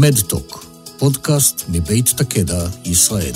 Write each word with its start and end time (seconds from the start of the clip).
מדטוק, 0.00 0.64
פודקאסט 0.98 1.64
מבית 1.68 2.06
תקדע, 2.16 2.64
ישראל. 2.84 3.32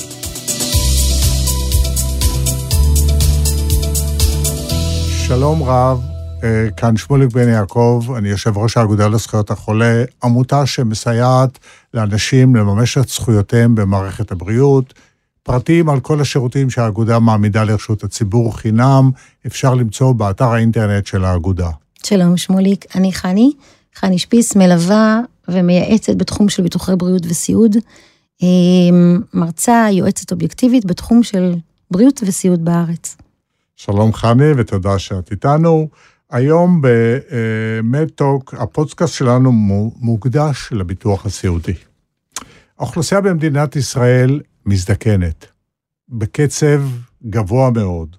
שלום 5.26 5.62
רב, 5.62 6.00
אה, 6.44 6.66
כאן 6.76 6.96
שמוליק 6.96 7.32
בן 7.32 7.48
יעקב, 7.48 8.04
אני 8.16 8.28
יושב 8.28 8.58
ראש 8.58 8.76
האגודה 8.76 9.08
לזכויות 9.08 9.50
החולה, 9.50 10.04
עמותה 10.24 10.66
שמסייעת 10.66 11.58
לאנשים 11.94 12.56
לממש 12.56 12.98
את 12.98 13.08
זכויותיהם 13.08 13.74
במערכת 13.74 14.32
הבריאות. 14.32 14.94
פרטים 15.42 15.88
על 15.88 16.00
כל 16.00 16.20
השירותים 16.20 16.70
שהאגודה 16.70 17.18
מעמידה 17.18 17.64
לרשות 17.64 18.04
הציבור 18.04 18.58
חינם, 18.58 19.10
אפשר 19.46 19.74
למצוא 19.74 20.12
באתר 20.12 20.48
האינטרנט 20.48 21.06
של 21.06 21.24
האגודה. 21.24 21.70
שלום 22.04 22.36
שמוליק, 22.36 22.96
אני 22.96 23.12
חני, 23.12 23.52
חני 23.94 24.18
שפיס, 24.18 24.56
מלווה 24.56 25.20
ומייעצת 25.52 26.16
בתחום 26.16 26.48
של 26.48 26.62
ביטוחי 26.62 26.92
בריאות 26.96 27.26
וסיעוד, 27.26 27.76
אה, 28.42 28.48
מרצה, 29.34 29.86
יועצת 29.92 30.32
אובייקטיבית 30.32 30.84
בתחום 30.84 31.22
של 31.22 31.54
בריאות 31.90 32.20
וסיעוד 32.26 32.64
בארץ. 32.64 33.16
שלום 33.76 34.12
חני 34.12 34.52
ותודה 34.56 34.98
שאת 34.98 35.30
איתנו. 35.30 35.88
היום 36.30 36.82
במדטוק, 36.82 38.54
הפודקאסט 38.58 39.14
שלנו 39.14 39.52
מוקדש 40.00 40.68
לביטוח 40.72 41.26
הסיעודי. 41.26 41.74
האוכלוסייה 42.78 43.20
במדינת 43.20 43.76
ישראל 43.76 44.40
מזדקנת, 44.66 45.46
בקצב 46.08 46.82
גבוה 47.26 47.70
מאוד. 47.70 48.16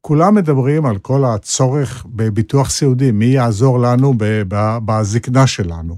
כולם 0.00 0.34
מדברים 0.34 0.86
על 0.86 0.98
כל 0.98 1.24
הצורך 1.24 2.06
בביטוח 2.08 2.70
סיעודי, 2.70 3.10
מי 3.10 3.24
יעזור 3.24 3.78
לנו 3.78 4.14
בזקנה 4.84 5.46
שלנו. 5.46 5.96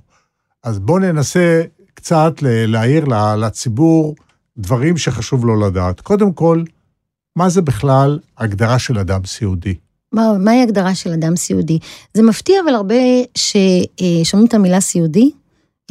אז 0.69 0.79
בואו 0.79 0.99
ננסה 0.99 1.63
קצת 1.95 2.33
להעיר 2.43 3.05
לציבור 3.39 4.15
דברים 4.59 4.97
שחשוב 4.97 5.47
לו 5.47 5.61
לדעת. 5.61 6.01
קודם 6.01 6.33
כל, 6.33 6.63
מה 7.37 7.49
זה 7.49 7.63
בכלל 7.63 8.19
הגדרה 8.39 8.79
של 8.79 8.99
אדם 8.99 9.25
סיעודי? 9.25 9.75
מה, 10.13 10.39
מהי 10.39 10.63
הגדרה 10.63 10.95
של 10.95 11.13
אדם 11.13 11.37
סיעודי? 11.37 11.79
זה 12.15 12.23
מפתיע, 12.23 12.61
אבל 12.65 12.75
הרבה 12.75 12.95
ששומעים 13.35 14.49
את 14.49 14.55
המילה 14.55 14.81
סיעודי, 14.81 15.31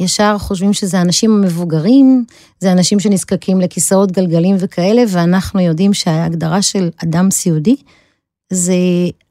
ישר 0.00 0.38
חושבים 0.38 0.72
שזה 0.72 1.00
אנשים 1.00 1.30
המבוגרים, 1.30 2.24
זה 2.60 2.72
אנשים 2.72 3.00
שנזקקים 3.00 3.60
לכיסאות 3.60 4.12
גלגלים 4.12 4.56
וכאלה, 4.58 5.02
ואנחנו 5.08 5.60
יודעים 5.60 5.94
שההגדרה 5.94 6.62
של 6.62 6.90
אדם 7.04 7.30
סיעודי 7.30 7.76
זה 8.52 8.74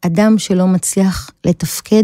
אדם 0.02 0.38
שלא 0.38 0.68
מצליח 0.68 1.32
לתפקד 1.46 2.04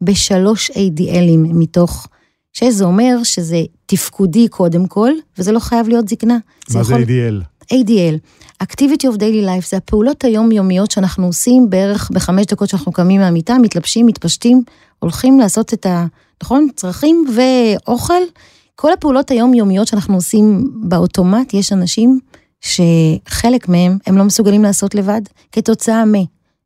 בשלוש 0.00 0.70
ADLים 0.70 1.54
מתוך 1.54 2.08
שזה 2.54 2.84
אומר 2.84 3.22
שזה 3.22 3.62
תפקודי 3.86 4.48
קודם 4.48 4.86
כל, 4.86 5.10
וזה 5.38 5.52
לא 5.52 5.58
חייב 5.58 5.88
להיות 5.88 6.08
זקנה. 6.08 6.34
מה 6.34 6.82
זה, 6.82 6.94
יכול... 6.94 7.04
זה 7.04 7.28
ADL? 7.30 7.74
ADL, 7.74 8.18
Activity 8.62 9.06
of 9.12 9.18
Daily 9.18 9.44
Life, 9.46 9.68
זה 9.68 9.76
הפעולות 9.76 10.24
היומיומיות 10.24 10.90
שאנחנו 10.90 11.26
עושים 11.26 11.70
בערך 11.70 12.10
בחמש 12.10 12.46
דקות 12.46 12.68
שאנחנו 12.68 12.92
קמים 12.92 13.20
מהמיטה, 13.20 13.58
מתלבשים, 13.58 14.06
מתפשטים, 14.06 14.62
הולכים 14.98 15.38
לעשות 15.40 15.74
את 15.74 15.86
ה... 15.86 16.06
נכון? 16.42 16.68
צרכים 16.76 17.24
ואוכל. 17.34 18.22
כל 18.76 18.92
הפעולות 18.92 19.30
היומיומיות 19.30 19.86
שאנחנו 19.86 20.14
עושים 20.14 20.70
באוטומט, 20.82 21.54
יש 21.54 21.72
אנשים 21.72 22.20
שחלק 22.60 23.68
מהם 23.68 23.98
הם 24.06 24.18
לא 24.18 24.24
מסוגלים 24.24 24.62
לעשות 24.62 24.94
לבד, 24.94 25.20
כתוצאה 25.52 26.04
מ... 26.04 26.12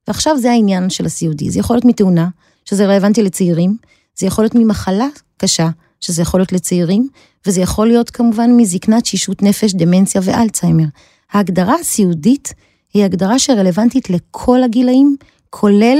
ועכשיו 0.08 0.38
זה 0.38 0.50
העניין 0.50 0.90
של 0.90 1.06
הסיעודי, 1.06 1.50
זה 1.50 1.58
יכול 1.58 1.76
להיות 1.76 1.84
מתאונה, 1.84 2.28
שזה 2.64 2.86
רלוונטי 2.86 3.22
לצעירים, 3.22 3.76
זה 4.18 4.26
יכול 4.26 4.44
להיות 4.44 4.54
ממחלה 4.54 5.06
קשה, 5.36 5.68
שזה 6.00 6.22
יכול 6.22 6.40
להיות 6.40 6.52
לצעירים, 6.52 7.08
וזה 7.46 7.60
יכול 7.60 7.86
להיות 7.86 8.10
כמובן 8.10 8.50
מזקנת 8.56 9.06
שישות 9.06 9.42
נפש, 9.42 9.74
דמנציה 9.74 10.20
ואלצהיימר. 10.24 10.84
ההגדרה 11.32 11.74
הסיעודית 11.80 12.54
היא 12.94 13.04
הגדרה 13.04 13.38
שרלוונטית 13.38 14.10
לכל 14.10 14.62
הגילאים, 14.62 15.16
כולל 15.50 15.98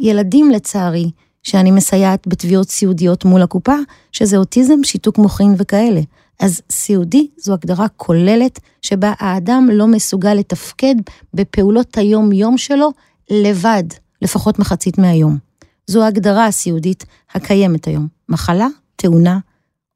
ילדים 0.00 0.50
לצערי, 0.50 1.10
שאני 1.42 1.70
מסייעת 1.70 2.26
בתביעות 2.26 2.70
סיעודיות 2.70 3.24
מול 3.24 3.42
הקופה, 3.42 3.76
שזה 4.12 4.36
אוטיזם, 4.36 4.84
שיתוק 4.84 5.18
מוחין 5.18 5.54
וכאלה. 5.58 6.00
אז 6.40 6.60
סיעודי 6.70 7.28
זו 7.36 7.52
הגדרה 7.52 7.88
כוללת 7.88 8.60
שבה 8.82 9.12
האדם 9.18 9.68
לא 9.72 9.86
מסוגל 9.86 10.34
לתפקד 10.34 10.94
בפעולות 11.34 11.98
היום-יום 11.98 12.58
שלו 12.58 12.90
לבד, 13.30 13.84
לפחות 14.22 14.58
מחצית 14.58 14.98
מהיום. 14.98 15.49
זו 15.90 16.02
ההגדרה 16.02 16.46
הסיעודית 16.46 17.04
הקיימת 17.34 17.86
היום, 17.86 18.08
מחלה, 18.28 18.66
תאונה 18.96 19.38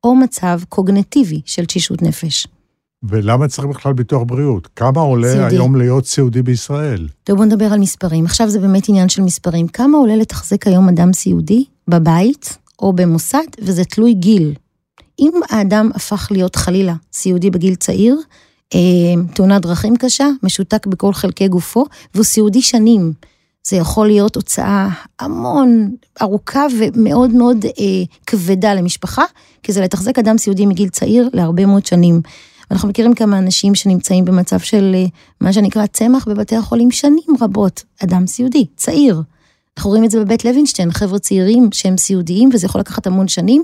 או 0.04 0.14
מצב 0.14 0.60
קוגנטיבי 0.68 1.40
של 1.44 1.64
תשישות 1.64 2.02
נפש. 2.02 2.46
ולמה 3.02 3.48
צריך 3.48 3.68
בכלל 3.68 3.92
ביטוח 3.92 4.22
בריאות? 4.26 4.68
כמה 4.76 5.00
עולה 5.00 5.32
סיעודי. 5.32 5.54
היום 5.54 5.76
להיות 5.76 6.06
סיעודי 6.06 6.42
בישראל? 6.42 7.08
טוב, 7.24 7.36
בוא 7.36 7.44
נדבר 7.44 7.72
על 7.72 7.78
מספרים. 7.78 8.24
עכשיו 8.24 8.50
זה 8.50 8.60
באמת 8.60 8.88
עניין 8.88 9.08
של 9.08 9.22
מספרים. 9.22 9.68
כמה 9.68 9.98
עולה 9.98 10.16
לתחזק 10.16 10.66
היום 10.66 10.88
אדם 10.88 11.12
סיעודי 11.12 11.64
בבית 11.88 12.58
או 12.78 12.92
במוסד, 12.92 13.46
וזה 13.62 13.84
תלוי 13.84 14.14
גיל. 14.14 14.54
אם 15.18 15.32
האדם 15.50 15.90
הפך 15.94 16.28
להיות 16.30 16.56
חלילה 16.56 16.94
סיעודי 17.12 17.50
בגיל 17.50 17.74
צעיר, 17.74 18.16
אה, 18.74 18.80
תאונת 19.34 19.62
דרכים 19.62 19.96
קשה, 19.96 20.28
משותק 20.42 20.86
בכל 20.86 21.12
חלקי 21.12 21.48
גופו, 21.48 21.84
והוא 22.14 22.24
סיעודי 22.24 22.62
שנים. 22.62 23.12
זה 23.66 23.76
יכול 23.76 24.06
להיות 24.06 24.36
הוצאה 24.36 24.88
המון 25.20 25.96
ארוכה 26.22 26.66
ומאוד 26.78 27.30
מאוד 27.30 27.64
אה, 27.64 28.04
כבדה 28.26 28.74
למשפחה, 28.74 29.24
כי 29.62 29.72
זה 29.72 29.80
לתחזק 29.80 30.18
אדם 30.18 30.38
סיעודי 30.38 30.66
מגיל 30.66 30.88
צעיר 30.88 31.28
להרבה 31.32 31.66
מאוד 31.66 31.86
שנים. 31.86 32.20
אנחנו 32.70 32.88
מכירים 32.88 33.14
כמה 33.14 33.38
אנשים 33.38 33.74
שנמצאים 33.74 34.24
במצב 34.24 34.58
של 34.58 34.92
אה, 34.94 35.04
מה 35.40 35.52
שנקרא 35.52 35.86
צמח 35.86 36.28
בבתי 36.28 36.56
החולים 36.56 36.90
שנים 36.90 37.24
רבות, 37.40 37.82
אדם 38.04 38.26
סיעודי, 38.26 38.66
צעיר. 38.76 39.22
אנחנו 39.76 39.90
רואים 39.90 40.04
את 40.04 40.10
זה 40.10 40.20
בבית 40.20 40.44
לוינשטיין, 40.44 40.92
חבר'ה 40.92 41.18
צעירים 41.18 41.68
שהם 41.72 41.96
סיעודיים, 41.96 42.50
וזה 42.52 42.66
יכול 42.66 42.80
לקחת 42.80 43.06
המון 43.06 43.28
שנים. 43.28 43.62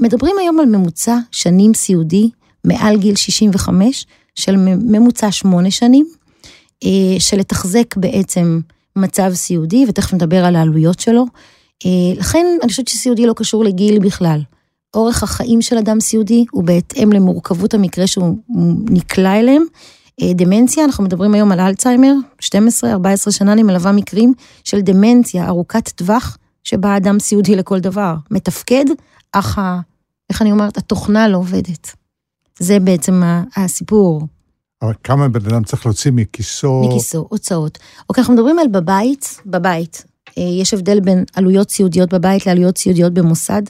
מדברים 0.00 0.36
היום 0.40 0.60
על 0.60 0.66
ממוצע 0.66 1.18
שנים 1.30 1.74
סיעודי 1.74 2.30
מעל 2.64 2.96
גיל 2.96 3.16
65, 3.16 4.06
של 4.34 4.56
ממוצע 4.56 5.32
שמונה 5.32 5.70
שנים, 5.70 6.06
אה, 6.84 7.16
של 7.18 7.36
לתחזק 7.36 7.96
בעצם 7.96 8.60
מצב 8.96 9.30
סיעודי, 9.34 9.84
ותכף 9.88 10.14
נדבר 10.14 10.44
על 10.44 10.56
העלויות 10.56 11.00
שלו. 11.00 11.24
אה, 11.86 11.90
לכן 12.16 12.46
אני 12.62 12.70
חושבת 12.70 12.88
שסיעודי 12.88 13.26
לא 13.26 13.32
קשור 13.32 13.64
לגיל 13.64 13.98
בכלל. 13.98 14.40
אורך 14.94 15.22
החיים 15.22 15.62
של 15.62 15.78
אדם 15.78 16.00
סיעודי 16.00 16.44
הוא 16.50 16.64
בהתאם 16.64 17.12
למורכבות 17.12 17.74
המקרה 17.74 18.06
שהוא 18.06 18.36
נקלע 18.90 19.40
אליהם. 19.40 19.62
אה, 20.22 20.32
דמנציה, 20.34 20.84
אנחנו 20.84 21.04
מדברים 21.04 21.34
היום 21.34 21.52
על 21.52 21.60
אלצהיימר, 21.60 22.12
12-14 22.42 22.46
שנה 23.30 23.52
אני 23.52 23.62
מלווה 23.62 23.92
מקרים 23.92 24.32
של 24.64 24.80
דמנציה 24.80 25.48
ארוכת 25.48 25.88
טווח, 25.88 26.38
שבה 26.64 26.96
אדם 26.96 27.18
סיעודי 27.18 27.56
לכל 27.56 27.80
דבר, 27.80 28.14
מתפקד, 28.30 28.84
אך 29.32 29.58
ה... 29.58 29.80
איך 30.30 30.42
אני 30.42 30.52
אומרת? 30.52 30.76
התוכנה 30.76 31.28
לא 31.28 31.36
עובדת. 31.36 31.92
זה 32.58 32.80
בעצם 32.80 33.22
הסיפור. 33.56 34.22
אבל 34.82 34.92
כמה 35.04 35.28
בן 35.28 35.46
אדם 35.46 35.64
צריך 35.64 35.86
להוציא 35.86 36.10
מכיסו? 36.14 36.82
מכיסו, 36.88 37.26
הוצאות. 37.30 37.78
אוקיי, 38.08 38.22
אנחנו 38.22 38.34
מדברים 38.34 38.58
על 38.58 38.68
בבית, 38.68 39.40
בבית. 39.46 40.04
אה, 40.38 40.42
יש 40.42 40.74
הבדל 40.74 41.00
בין 41.00 41.24
עלויות 41.34 41.70
סיעודיות 41.70 42.14
בבית 42.14 42.46
לעלויות 42.46 42.78
סיעודיות 42.78 43.14
במוסד. 43.14 43.62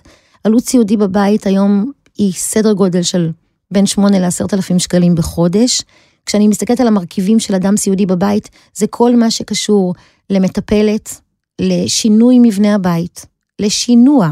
עלות 0.44 0.65
סיעודי 0.65 0.97
בבית 0.97 1.47
היום 1.47 1.93
היא 2.19 2.32
סדר 2.32 2.72
גודל 2.72 3.03
של 3.03 3.31
בין 3.71 3.87
8 3.87 4.19
ל-10 4.19 4.44
אלפים 4.53 4.78
שקלים 4.78 5.15
בחודש. 5.15 5.82
כשאני 6.26 6.48
מסתכלת 6.48 6.81
על 6.81 6.87
המרכיבים 6.87 7.41
של 7.41 7.54
אדם 7.54 7.77
סיעודי 7.77 8.06
בבית, 8.06 8.50
זה 8.75 8.87
כל 8.87 9.16
מה 9.16 9.31
שקשור 9.31 9.94
למטפלת, 10.31 11.21
לשינוי 11.60 12.38
מבנה 12.38 12.75
הבית, 12.75 13.27
לשינוע, 13.59 14.31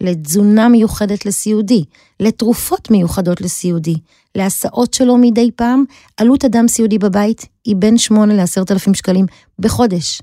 לתזונה 0.00 0.68
מיוחדת 0.68 1.26
לסיעודי, 1.26 1.84
לתרופות 2.20 2.90
מיוחדות 2.90 3.40
לסיעודי, 3.40 3.96
להסעות 4.34 4.94
שלו 4.94 5.16
מדי 5.16 5.50
פעם, 5.56 5.84
עלות 6.16 6.44
אדם 6.44 6.68
סיעודי 6.68 6.98
בבית 6.98 7.46
היא 7.64 7.76
בין 7.76 7.98
8 7.98 8.34
ל-10 8.34 8.62
אלפים 8.70 8.94
שקלים 8.94 9.26
בחודש. 9.58 10.22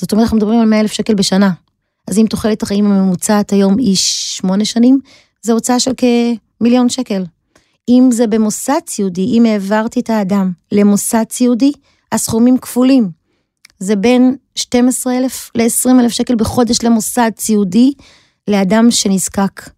זאת 0.00 0.12
אומרת, 0.12 0.22
אנחנו 0.22 0.36
מדברים 0.36 0.60
על 0.60 0.68
100 0.68 0.80
אלף 0.80 0.92
שקל 0.92 1.14
בשנה. 1.14 1.50
אז 2.08 2.18
אם 2.18 2.26
תוחלת 2.30 2.62
החיים 2.62 2.86
הממוצעת 2.86 3.50
היום 3.50 3.78
היא 3.78 3.96
שמונה 3.96 4.64
שנים, 4.64 4.98
זה 5.42 5.52
הוצאה 5.52 5.80
של 5.80 5.92
כמיליון 5.96 6.88
שקל. 6.88 7.24
אם 7.88 8.08
זה 8.12 8.26
במוסד 8.26 8.80
סיעודי, 8.88 9.24
אם 9.24 9.44
העברתי 9.46 10.00
את 10.00 10.10
האדם 10.10 10.52
למוסד 10.72 11.24
סיעודי, 11.30 11.72
הסכומים 12.12 12.58
כפולים. 12.58 13.10
זה 13.78 13.96
בין 13.96 14.36
12,000 14.54 15.50
ל-20,000 15.54 16.08
שקל 16.08 16.34
בחודש 16.34 16.82
למוסד 16.82 17.30
סיעודי, 17.38 17.92
לאדם 18.48 18.90
שנזקק 18.90 19.70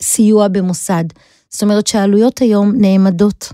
לסיוע 0.00 0.48
במוסד. 0.48 1.04
זאת 1.50 1.62
אומרת 1.62 1.86
שהעלויות 1.86 2.38
היום 2.38 2.72
נעמדות 2.76 3.52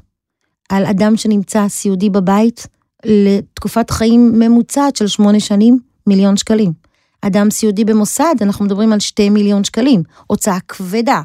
על 0.68 0.86
אדם 0.86 1.16
שנמצא 1.16 1.68
סיעודי 1.68 2.10
בבית 2.10 2.66
לתקופת 3.04 3.90
חיים 3.90 4.32
ממוצעת 4.38 4.96
של 4.96 5.06
שמונה 5.06 5.40
שנים, 5.40 5.78
מיליון 6.06 6.36
שקלים. 6.36 6.72
אדם 7.20 7.50
סיעודי 7.50 7.84
במוסד, 7.84 8.34
אנחנו 8.40 8.64
מדברים 8.64 8.92
על 8.92 9.00
שתי 9.00 9.30
מיליון 9.30 9.64
שקלים, 9.64 10.02
הוצאה 10.26 10.58
כבדה. 10.68 11.22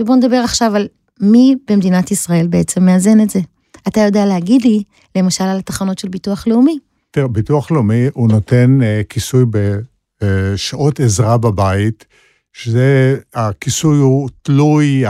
ובואו 0.00 0.16
נדבר 0.16 0.36
עכשיו 0.36 0.76
על 0.76 0.88
מי 1.20 1.56
במדינת 1.70 2.10
ישראל 2.10 2.46
בעצם 2.46 2.84
מאזן 2.84 3.20
את 3.20 3.30
זה. 3.30 3.40
אתה 3.88 4.00
יודע 4.00 4.26
להגיד 4.26 4.62
לי, 4.62 4.82
למשל 5.16 5.44
על 5.44 5.58
התחנות 5.58 5.98
של 5.98 6.08
ביטוח 6.08 6.46
לאומי. 6.46 6.78
תראה, 7.10 7.28
ביטוח 7.28 7.70
לאומי 7.70 8.06
הוא 8.12 8.28
נותן 8.28 8.78
uh, 8.80 9.04
כיסוי 9.08 9.44
בשעות 10.22 11.00
עזרה 11.00 11.38
בבית, 11.38 12.04
שזה, 12.52 13.18
הכיסוי 13.34 13.98
הוא 13.98 14.28
תלוי 14.42 15.04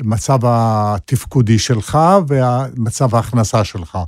המצב 0.00 0.38
התפקודי 0.42 1.58
שלך 1.58 1.98
ומצב 2.28 3.14
ההכנסה 3.14 3.64
שלך. 3.64 3.98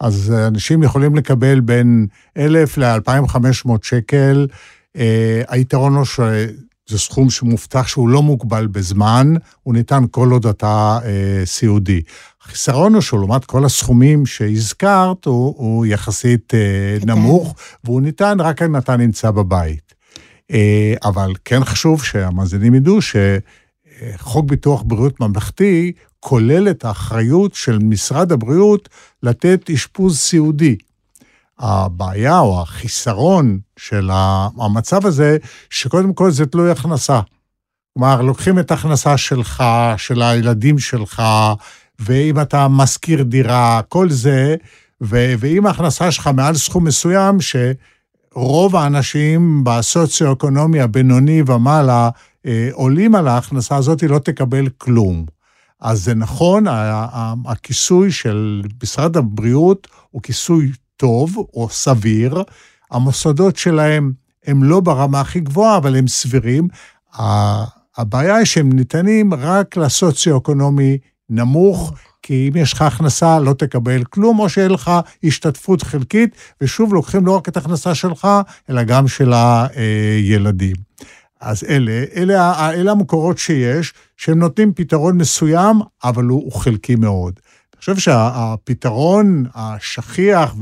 אז 0.00 0.34
אנשים 0.46 0.82
יכולים 0.82 1.16
לקבל 1.16 1.60
בין 1.60 2.06
1,000 2.36 2.78
ל-2,500 2.78 3.70
שקל. 3.82 4.46
Uh, 4.96 5.00
היתרון 5.48 5.94
הוא 5.94 6.04
שזה 6.04 6.98
סכום 6.98 7.30
שמובטח 7.30 7.86
שהוא 7.86 8.08
לא 8.08 8.22
מוגבל 8.22 8.66
בזמן, 8.66 9.34
הוא 9.62 9.74
ניתן 9.74 10.04
כל 10.10 10.30
עוד 10.30 10.46
אתה 10.46 10.98
uh, 11.02 11.06
סיעודי. 11.44 12.00
החיסרון 12.42 12.94
הוא 12.94 13.02
שלעומת 13.02 13.44
כל 13.44 13.64
הסכומים 13.64 14.26
שהזכרת, 14.26 15.24
הוא, 15.24 15.54
הוא 15.56 15.86
יחסית 15.86 16.52
uh, 16.54 17.06
נמוך, 17.06 17.54
והוא 17.84 18.00
ניתן 18.00 18.40
רק 18.40 18.62
אם 18.62 18.76
אתה 18.76 18.96
נמצא 18.96 19.30
בבית. 19.30 19.94
Uh, 20.52 20.54
אבל 21.04 21.32
כן 21.44 21.64
חשוב 21.64 22.04
שהמאזינים 22.04 22.74
ידעו 22.74 22.98
שחוק 24.18 24.46
ביטוח 24.46 24.82
בריאות 24.86 25.20
ממלכתי 25.20 25.92
כולל 26.20 26.68
את 26.68 26.84
האחריות 26.84 27.54
של 27.54 27.78
משרד 27.78 28.32
הבריאות 28.32 28.88
לתת 29.22 29.70
אשפוז 29.70 30.18
סיעודי. 30.18 30.76
הבעיה 31.58 32.38
או 32.38 32.62
החיסרון 32.62 33.58
של 33.76 34.10
המצב 34.12 35.06
הזה, 35.06 35.36
שקודם 35.70 36.12
כל 36.12 36.30
זה 36.30 36.46
תלוי 36.46 36.70
הכנסה. 36.70 37.20
כלומר, 37.94 38.22
לוקחים 38.22 38.58
את 38.58 38.70
ההכנסה 38.70 39.16
שלך, 39.16 39.64
של 39.96 40.22
הילדים 40.22 40.78
שלך, 40.78 41.22
ואם 41.98 42.40
אתה 42.40 42.68
משכיר 42.68 43.22
דירה, 43.22 43.80
כל 43.88 44.10
זה, 44.10 44.56
ו- 45.02 45.34
ואם 45.38 45.66
ההכנסה 45.66 46.10
שלך 46.10 46.30
מעל 46.34 46.54
סכום 46.54 46.84
מסוים, 46.84 47.38
שרוב 47.40 48.76
האנשים 48.76 49.64
בסוציו-אקונומי 49.64 50.80
הבינוני 50.80 51.42
ומעלה 51.46 52.10
עולים 52.72 53.14
על 53.14 53.28
ההכנסה 53.28 53.76
הזאת, 53.76 54.02
לא 54.02 54.18
תקבל 54.18 54.68
כלום. 54.78 55.26
אז 55.80 56.04
זה 56.04 56.14
נכון, 56.14 56.64
הכיסוי 57.46 58.12
של 58.12 58.62
משרד 58.82 59.16
הבריאות 59.16 59.88
הוא 60.10 60.22
כיסוי 60.22 60.72
טוב 60.96 61.36
או 61.54 61.68
סביר. 61.70 62.42
המוסדות 62.90 63.56
שלהם 63.56 64.12
הם 64.46 64.64
לא 64.64 64.80
ברמה 64.80 65.20
הכי 65.20 65.40
גבוהה, 65.40 65.76
אבל 65.76 65.96
הם 65.96 66.08
סבירים. 66.08 66.68
הבעיה 67.96 68.36
היא 68.36 68.44
שהם 68.44 68.72
ניתנים 68.72 69.34
רק 69.34 69.76
לסוציו-אקונומי 69.76 70.98
נמוך, 71.30 71.92
כי 72.22 72.48
אם 72.48 72.56
יש 72.56 72.72
לך 72.72 72.82
הכנסה 72.82 73.40
לא 73.40 73.52
תקבל 73.52 74.04
כלום, 74.04 74.38
או 74.38 74.48
שאין 74.48 74.70
לך 74.70 74.90
השתתפות 75.24 75.82
חלקית, 75.82 76.36
ושוב 76.60 76.94
לוקחים 76.94 77.26
לא 77.26 77.36
רק 77.36 77.48
את 77.48 77.56
ההכנסה 77.56 77.94
שלך, 77.94 78.28
אלא 78.70 78.82
גם 78.82 79.08
של 79.08 79.32
הילדים. 79.32 80.76
אז 81.42 81.64
אלה, 81.68 82.04
אלה, 82.16 82.70
אלה 82.70 82.90
המקורות 82.90 83.38
שיש, 83.38 83.94
שהם 84.16 84.38
נותנים 84.38 84.72
פתרון 84.74 85.18
מסוים, 85.18 85.76
אבל 86.04 86.24
הוא, 86.24 86.42
הוא 86.44 86.52
חלקי 86.52 86.94
מאוד. 86.94 87.40
אני 87.72 87.78
חושב 87.80 87.96
שהפתרון 87.96 89.44
השכיח 89.54 90.54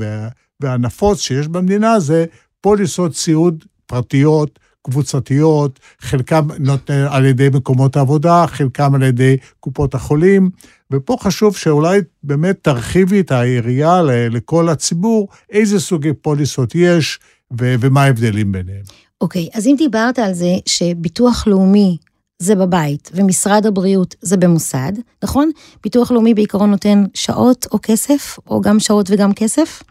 והנפוץ 0.59 1.19
שיש 1.19 1.47
במדינה 1.47 1.99
זה 1.99 2.25
פוליסות 2.61 3.15
סיעוד 3.15 3.63
פרטיות, 3.85 4.59
קבוצתיות, 4.83 5.79
חלקם 5.99 6.47
נותן 6.59 7.05
על 7.09 7.25
ידי 7.25 7.49
מקומות 7.53 7.97
העבודה, 7.97 8.45
חלקם 8.47 8.95
על 8.95 9.03
ידי 9.03 9.37
קופות 9.59 9.95
החולים, 9.95 10.49
ופה 10.91 11.17
חשוב 11.19 11.57
שאולי 11.57 11.99
באמת 12.23 12.57
תרחיבי 12.61 13.19
את 13.19 13.31
היריעה 13.31 14.01
לכל 14.03 14.69
הציבור, 14.69 15.27
איזה 15.49 15.79
סוגי 15.79 16.13
פוליסות 16.13 16.75
יש 16.75 17.19
ומה 17.51 18.03
ההבדלים 18.03 18.51
ביניהם. 18.51 18.83
אוקיי, 19.21 19.49
okay, 19.51 19.57
אז 19.57 19.67
אם 19.67 19.75
דיברת 19.77 20.19
על 20.19 20.33
זה 20.33 20.55
שביטוח 20.65 21.47
לאומי 21.47 21.97
זה 22.39 22.55
בבית 22.55 23.11
ומשרד 23.13 23.65
הבריאות 23.65 24.15
זה 24.21 24.37
במוסד, 24.37 24.91
נכון? 25.23 25.51
ביטוח 25.83 26.11
לאומי 26.11 26.33
בעיקרון 26.33 26.71
נותן 26.71 27.03
שעות 27.13 27.67
או 27.71 27.79
כסף, 27.81 28.37
או 28.47 28.61
גם 28.61 28.79
שעות 28.79 29.07
וגם 29.09 29.33
כסף? 29.33 29.83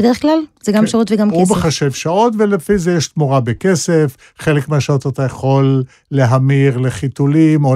בדרך 0.00 0.22
כלל 0.22 0.38
זה 0.66 0.72
גם 0.72 0.80
כן. 0.80 0.86
שעות 0.86 1.12
וגם 1.12 1.28
הוא 1.28 1.42
כסף. 1.42 1.50
הוא 1.50 1.58
מחשב 1.58 1.92
שעות, 1.92 2.32
ולפי 2.38 2.78
זה 2.78 2.92
יש 2.92 3.08
תמורה 3.08 3.40
בכסף. 3.40 4.16
חלק 4.38 4.68
מהשעות 4.68 5.06
אתה 5.06 5.22
יכול 5.22 5.82
להמיר 6.10 6.78
לחיתולים 6.78 7.64
או 7.64 7.74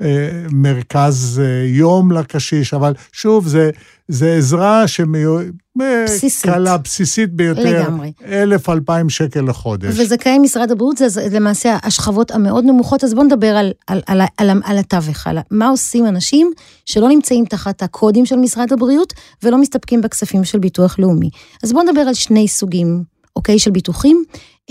למרכז 0.00 1.42
אה, 1.44 1.66
יום 1.66 2.12
לקשיש, 2.12 2.74
אבל 2.74 2.92
שוב, 3.12 3.46
זה, 3.46 3.70
זה 4.08 4.34
עזרה 4.34 4.88
שמיועדת... 4.88 5.50
בסיסית. 5.76 6.50
קלה, 6.50 6.78
בסיסית 6.78 7.32
ביותר. 7.32 7.82
לגמרי. 7.82 8.12
אלף, 8.24 8.68
אלפיים 8.68 9.10
שקל 9.10 9.40
לחודש. 9.40 9.98
וזכאי 9.98 10.38
משרד 10.38 10.70
הבריאות 10.70 10.96
זה 10.96 11.28
למעשה 11.30 11.76
השכבות 11.82 12.30
המאוד 12.30 12.64
נמוכות, 12.64 13.04
אז 13.04 13.14
בואו 13.14 13.26
נדבר 13.26 13.56
על, 13.56 13.72
על, 13.86 14.00
על, 14.06 14.20
על, 14.36 14.50
על 14.64 14.78
התווך, 14.78 15.26
על 15.26 15.38
מה 15.50 15.68
עושים 15.68 16.06
אנשים 16.06 16.50
שלא 16.86 17.08
נמצאים 17.08 17.44
תחת 17.44 17.82
הקודים 17.82 18.26
של 18.26 18.36
משרד 18.36 18.72
הבריאות 18.72 19.12
ולא 19.42 19.58
מסתפקים 19.58 20.00
בכספים 20.00 20.44
של 20.44 20.58
ביטוח 20.58 20.98
לאומי. 20.98 21.30
אז 21.62 21.72
בואו 21.72 21.84
נדבר 21.84 22.00
על 22.10 22.14
שני 22.14 22.48
סוגים, 22.48 23.04
אוקיי, 23.36 23.58
של 23.58 23.70
ביטוחים. 23.70 24.24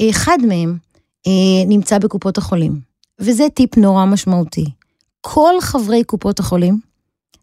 אחד 0.10 0.38
מהם 0.48 0.78
אה, 1.28 1.66
נמצא 1.68 1.98
בקופות 1.98 2.38
החולים, 2.38 2.80
וזה 3.20 3.44
טיפ 3.54 3.78
נורא 3.78 4.06
משמעותי. 4.06 4.66
כל 5.22 5.54
חברי 5.62 6.04
קופות 6.04 6.40
החולים 6.40 6.80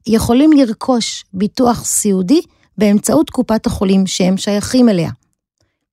יכולים 0.06 0.52
לרכוש 0.52 1.24
ביטוח 1.32 1.84
סיעודי 1.84 2.40
באמצעות 2.78 3.30
קופת 3.30 3.66
החולים 3.66 4.06
שהם 4.06 4.36
שייכים 4.36 4.88
אליה. 4.88 5.10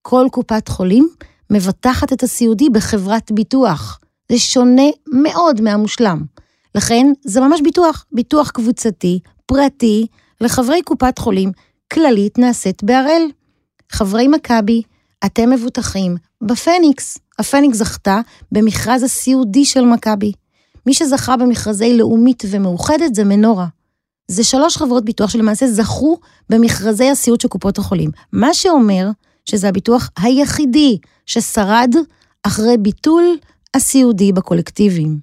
כל 0.01 0.27
קופת 0.31 0.67
חולים 0.67 1.09
מבטחת 1.49 2.13
את 2.13 2.23
הסיעודי 2.23 2.69
בחברת 2.69 3.31
ביטוח. 3.31 3.99
זה 4.31 4.39
שונה 4.39 4.89
מאוד 5.13 5.61
מהמושלם. 5.61 6.23
לכן 6.75 7.07
זה 7.25 7.41
ממש 7.41 7.61
ביטוח, 7.61 8.05
ביטוח 8.11 8.51
קבוצתי, 8.51 9.19
פרטי, 9.45 10.07
לחברי 10.41 10.81
קופת 10.81 11.17
חולים, 11.17 11.51
כללית 11.93 12.37
נעשית 12.37 12.83
בהראל. 12.83 13.27
חברי 13.93 14.27
מכבי, 14.27 14.81
אתם 15.25 15.49
מבוטחים 15.49 16.15
בפניקס. 16.41 17.17
הפניקס 17.39 17.77
זכתה 17.77 18.19
במכרז 18.51 19.03
הסיעודי 19.03 19.65
של 19.65 19.85
מכבי. 19.85 20.31
מי 20.85 20.93
שזכה 20.93 21.37
במכרזי 21.37 21.97
לאומית 21.97 22.43
ומאוחדת 22.49 23.15
זה 23.15 23.23
מנורה. 23.23 23.67
זה 24.27 24.43
שלוש 24.43 24.77
חברות 24.77 25.05
ביטוח 25.05 25.29
שלמעשה 25.29 25.67
זכו 25.67 26.17
במכרזי 26.49 27.09
הסיעוד 27.09 27.41
של 27.41 27.47
קופות 27.47 27.77
החולים. 27.77 28.09
מה 28.31 28.53
שאומר 28.53 29.09
שזה 29.45 29.69
הביטוח 29.69 30.09
היחידי 30.17 30.97
ששרד 31.25 31.95
אחרי 32.43 32.77
ביטול 32.77 33.23
הסיעודי 33.73 34.31
בקולקטיבים. 34.31 35.19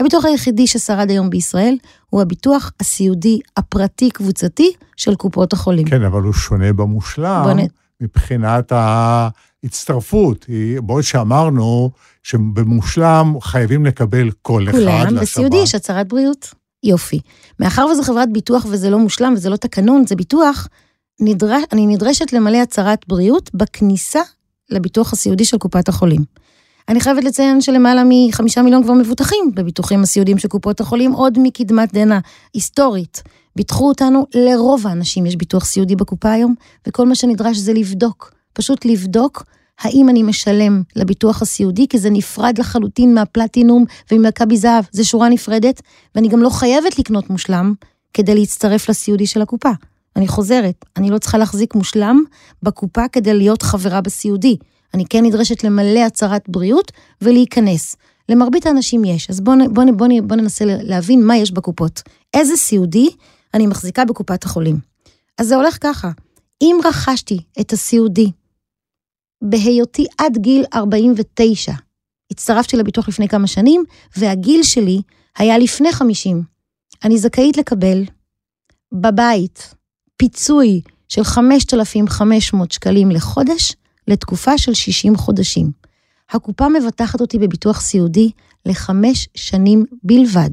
הביטוח 0.00 0.24
היחידי 0.24 0.66
ששרד 0.66 1.10
היום 1.10 1.30
בישראל 1.30 1.76
הוא 2.10 2.22
הביטוח 2.22 2.72
הסיעודי 2.80 3.40
הפרטי-קבוצתי 3.56 4.72
של 4.96 5.14
קופות 5.14 5.52
החולים. 5.52 5.86
כן, 5.86 6.02
אבל 6.02 6.22
הוא 6.22 6.32
שונה 6.32 6.72
במושלם 6.72 7.42
בוא... 7.44 7.83
מבחינת 8.00 8.72
ההצטרפות. 8.72 10.46
בעוד 10.82 11.02
שאמרנו 11.02 11.90
שבמושלם 12.22 13.34
חייבים 13.40 13.86
לקבל 13.86 14.30
כל 14.42 14.68
אחד 14.68 14.78
לשב"ן. 14.78 15.08
כולם, 15.08 15.20
בסיעודי 15.20 15.56
יש 15.56 15.74
הצהרת 15.74 16.08
בריאות. 16.08 16.54
יופי. 16.82 17.20
מאחר 17.60 17.86
וזו 17.92 18.02
חברת 18.02 18.32
ביטוח 18.32 18.66
וזה 18.70 18.90
לא 18.90 18.98
מושלם 18.98 19.32
וזה 19.36 19.50
לא 19.50 19.56
תקנון, 19.56 20.06
זה 20.06 20.16
ביטוח, 20.16 20.68
נדרש, 21.20 21.62
אני 21.72 21.86
נדרשת 21.86 22.32
למלא 22.32 22.56
הצהרת 22.56 23.04
בריאות 23.08 23.50
בכניסה 23.54 24.20
לביטוח 24.70 25.12
הסיעודי 25.12 25.44
של 25.44 25.58
קופת 25.58 25.88
החולים. 25.88 26.24
אני 26.88 27.00
חייבת 27.00 27.24
לציין 27.24 27.60
שלמעלה 27.60 28.02
מחמישה 28.08 28.62
מיליון 28.62 28.82
כבר 28.82 28.92
מבוטחים 28.92 29.50
בביטוחים 29.54 30.02
הסיעודיים 30.02 30.38
של 30.38 30.48
קופות 30.48 30.80
החולים, 30.80 31.12
עוד 31.12 31.38
מקדמת 31.38 31.92
דנא 31.92 32.18
היסטורית. 32.54 33.22
ביטחו 33.56 33.88
אותנו, 33.88 34.26
לרוב 34.34 34.86
האנשים 34.86 35.26
יש 35.26 35.36
ביטוח 35.36 35.64
סיעודי 35.64 35.96
בקופה 35.96 36.32
היום, 36.32 36.54
וכל 36.88 37.06
מה 37.06 37.14
שנדרש 37.14 37.56
זה 37.56 37.72
לבדוק, 37.72 38.32
פשוט 38.52 38.84
לבדוק 38.84 39.44
האם 39.80 40.08
אני 40.08 40.22
משלם 40.22 40.82
לביטוח 40.96 41.42
הסיעודי, 41.42 41.88
כי 41.88 41.98
זה 41.98 42.10
נפרד 42.10 42.58
לחלוטין 42.58 43.14
מהפלטינום 43.14 43.84
וממכבי 44.12 44.56
זהב, 44.56 44.84
זה 44.90 45.04
שורה 45.04 45.28
נפרדת, 45.28 45.82
ואני 46.14 46.28
גם 46.28 46.42
לא 46.42 46.50
חייבת 46.50 46.98
לקנות 46.98 47.30
מושלם 47.30 47.74
כדי 48.14 48.34
להצטרף 48.34 48.88
לסיעודי 48.88 49.26
של 49.26 49.42
הקופה. 49.42 49.70
אני 50.16 50.28
חוזרת, 50.28 50.84
אני 50.96 51.10
לא 51.10 51.18
צריכה 51.18 51.38
להחזיק 51.38 51.74
מושלם 51.74 52.22
בקופה 52.62 53.08
כדי 53.08 53.34
להיות 53.34 53.62
חברה 53.62 54.00
בסיעודי. 54.00 54.56
אני 54.94 55.04
כן 55.06 55.24
נדרשת 55.24 55.64
למלא 55.64 56.00
הצהרת 56.00 56.48
בריאות 56.48 56.92
ולהיכנס. 57.22 57.96
למרבית 58.28 58.66
האנשים 58.66 59.04
יש, 59.04 59.30
אז 59.30 59.40
בואו 59.40 59.56
בוא, 59.70 59.84
בוא, 59.96 60.06
בוא 60.24 60.36
ננסה 60.36 60.64
להבין 60.66 61.26
מה 61.26 61.36
יש 61.36 61.50
בקופות. 61.52 62.02
איזה 62.34 62.56
סיעודי 62.56 63.08
אני 63.54 63.66
מחזיקה 63.66 64.04
בקופת 64.04 64.44
החולים. 64.44 64.78
אז 65.38 65.46
זה 65.46 65.56
הולך 65.56 65.78
ככה, 65.80 66.10
אם 66.62 66.76
רכשתי 66.84 67.38
את 67.60 67.72
הסיעודי 67.72 68.30
בהיותי 69.42 70.06
עד 70.18 70.38
גיל 70.38 70.64
49, 70.74 71.72
הצטרפתי 72.30 72.76
לביטוח 72.76 73.08
לפני 73.08 73.28
כמה 73.28 73.46
שנים, 73.46 73.84
והגיל 74.16 74.62
שלי 74.62 75.00
היה 75.38 75.58
לפני 75.58 75.92
50. 75.92 76.42
אני 77.04 77.18
זכאית 77.18 77.56
לקבל 77.56 78.04
בבית 78.92 79.74
פיצוי 80.16 80.80
של 81.08 81.24
5,500 81.24 82.72
שקלים 82.72 83.10
לחודש 83.10 83.76
לתקופה 84.08 84.58
של 84.58 84.74
60 84.74 85.16
חודשים. 85.16 85.70
הקופה 86.30 86.68
מבטחת 86.68 87.20
אותי 87.20 87.38
בביטוח 87.38 87.80
סיעודי 87.80 88.30
לחמש 88.66 89.28
שנים 89.34 89.84
בלבד. 90.02 90.50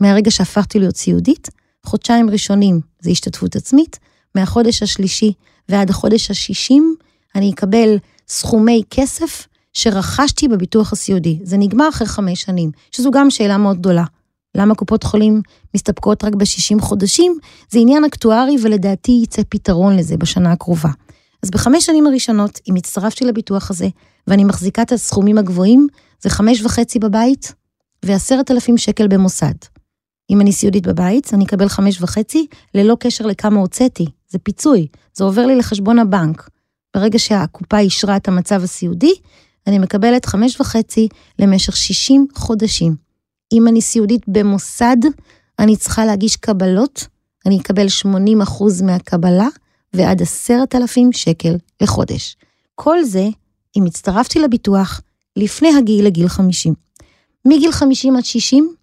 מהרגע 0.00 0.30
שהפכתי 0.30 0.78
להיות 0.78 0.96
סיעודית, 0.96 1.48
חודשיים 1.86 2.30
ראשונים 2.30 2.80
זה 3.00 3.10
השתתפות 3.10 3.56
עצמית, 3.56 3.98
מהחודש 4.34 4.82
השלישי 4.82 5.32
ועד 5.68 5.90
החודש 5.90 6.30
השישים 6.30 6.96
אני 7.34 7.52
אקבל 7.52 7.96
סכומי 8.28 8.82
כסף 8.90 9.46
שרכשתי 9.72 10.48
בביטוח 10.48 10.92
הסיעודי. 10.92 11.38
זה 11.42 11.56
נגמר 11.56 11.88
אחרי 11.88 12.06
חמש 12.06 12.42
שנים, 12.42 12.70
שזו 12.90 13.10
גם 13.10 13.30
שאלה 13.30 13.56
מאוד 13.56 13.78
גדולה. 13.78 14.04
למה 14.54 14.74
קופות 14.74 15.02
חולים 15.02 15.42
מסתפקות 15.74 16.24
רק 16.24 16.34
ב-60 16.34 16.80
חודשים? 16.80 17.38
זה 17.70 17.78
עניין 17.78 18.04
אקטוארי 18.04 18.56
ולדעתי 18.62 19.20
יצא 19.24 19.42
פתרון 19.48 19.96
לזה 19.96 20.16
בשנה 20.16 20.52
הקרובה. 20.52 20.88
אז 21.42 21.50
בחמש 21.50 21.86
שנים 21.86 22.06
הראשונות, 22.06 22.60
אם 22.70 22.74
הצטרפתי 22.74 23.24
לביטוח 23.24 23.70
הזה, 23.70 23.88
ואני 24.26 24.44
מחזיקה 24.44 24.82
את 24.82 24.92
הסכומים 24.92 25.38
הגבוהים, 25.38 25.86
זה 26.20 26.30
חמש 26.30 26.62
וחצי 26.62 26.98
בבית 26.98 27.52
ועשרת 28.04 28.50
אלפים 28.50 28.78
שקל 28.78 29.08
במוסד. 29.08 29.54
אם 30.30 30.40
אני 30.40 30.52
סיעודית 30.52 30.86
בבית, 30.86 31.34
אני 31.34 31.44
אקבל 31.44 31.68
חמש 31.68 32.02
וחצי, 32.02 32.46
ללא 32.74 32.96
קשר 33.00 33.26
לכמה 33.26 33.60
הוצאתי. 33.60 34.06
זה 34.28 34.38
פיצוי, 34.38 34.86
זה 35.14 35.24
עובר 35.24 35.46
לי 35.46 35.56
לחשבון 35.56 35.98
הבנק. 35.98 36.48
ברגע 36.96 37.18
שהקופה 37.18 37.78
אישרה 37.78 38.16
את 38.16 38.28
המצב 38.28 38.62
הסיעודי, 38.62 39.12
אני 39.66 39.78
מקבלת 39.78 40.26
חמש 40.26 40.60
וחצי 40.60 41.08
למשך 41.38 41.76
60 41.76 42.26
חודשים. 42.34 42.96
אם 43.52 43.68
אני 43.68 43.80
סיעודית 43.80 44.22
במוסד, 44.28 44.96
אני 45.58 45.76
צריכה 45.76 46.04
להגיש 46.04 46.36
קבלות, 46.36 47.06
אני 47.46 47.58
אקבל 47.58 47.86
80% 47.86 48.82
מהקבלה 48.82 49.48
ועד 49.92 50.22
10,000 50.22 51.12
שקל 51.12 51.56
לחודש. 51.80 52.36
כל 52.74 53.04
זה 53.04 53.28
אם 53.76 53.84
הצטרפתי 53.84 54.38
לביטוח 54.38 55.00
לפני 55.36 55.76
הגיל 55.78 56.06
לגיל 56.06 56.28
50. 56.28 56.74
מגיל 57.44 57.72
50 57.72 58.16
עד 58.16 58.24
60, 58.24 58.74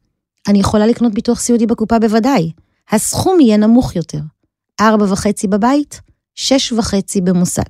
אני 0.47 0.59
יכולה 0.59 0.87
לקנות 0.87 1.13
ביטוח 1.13 1.39
סיעודי 1.39 1.65
בקופה 1.65 1.99
בוודאי. 1.99 2.51
הסכום 2.89 3.39
יהיה 3.39 3.57
נמוך 3.57 3.95
יותר. 3.95 4.19
4.5 4.81 4.85
בבית, 5.49 6.01
6.5 6.35 7.21
במוסד. 7.23 7.63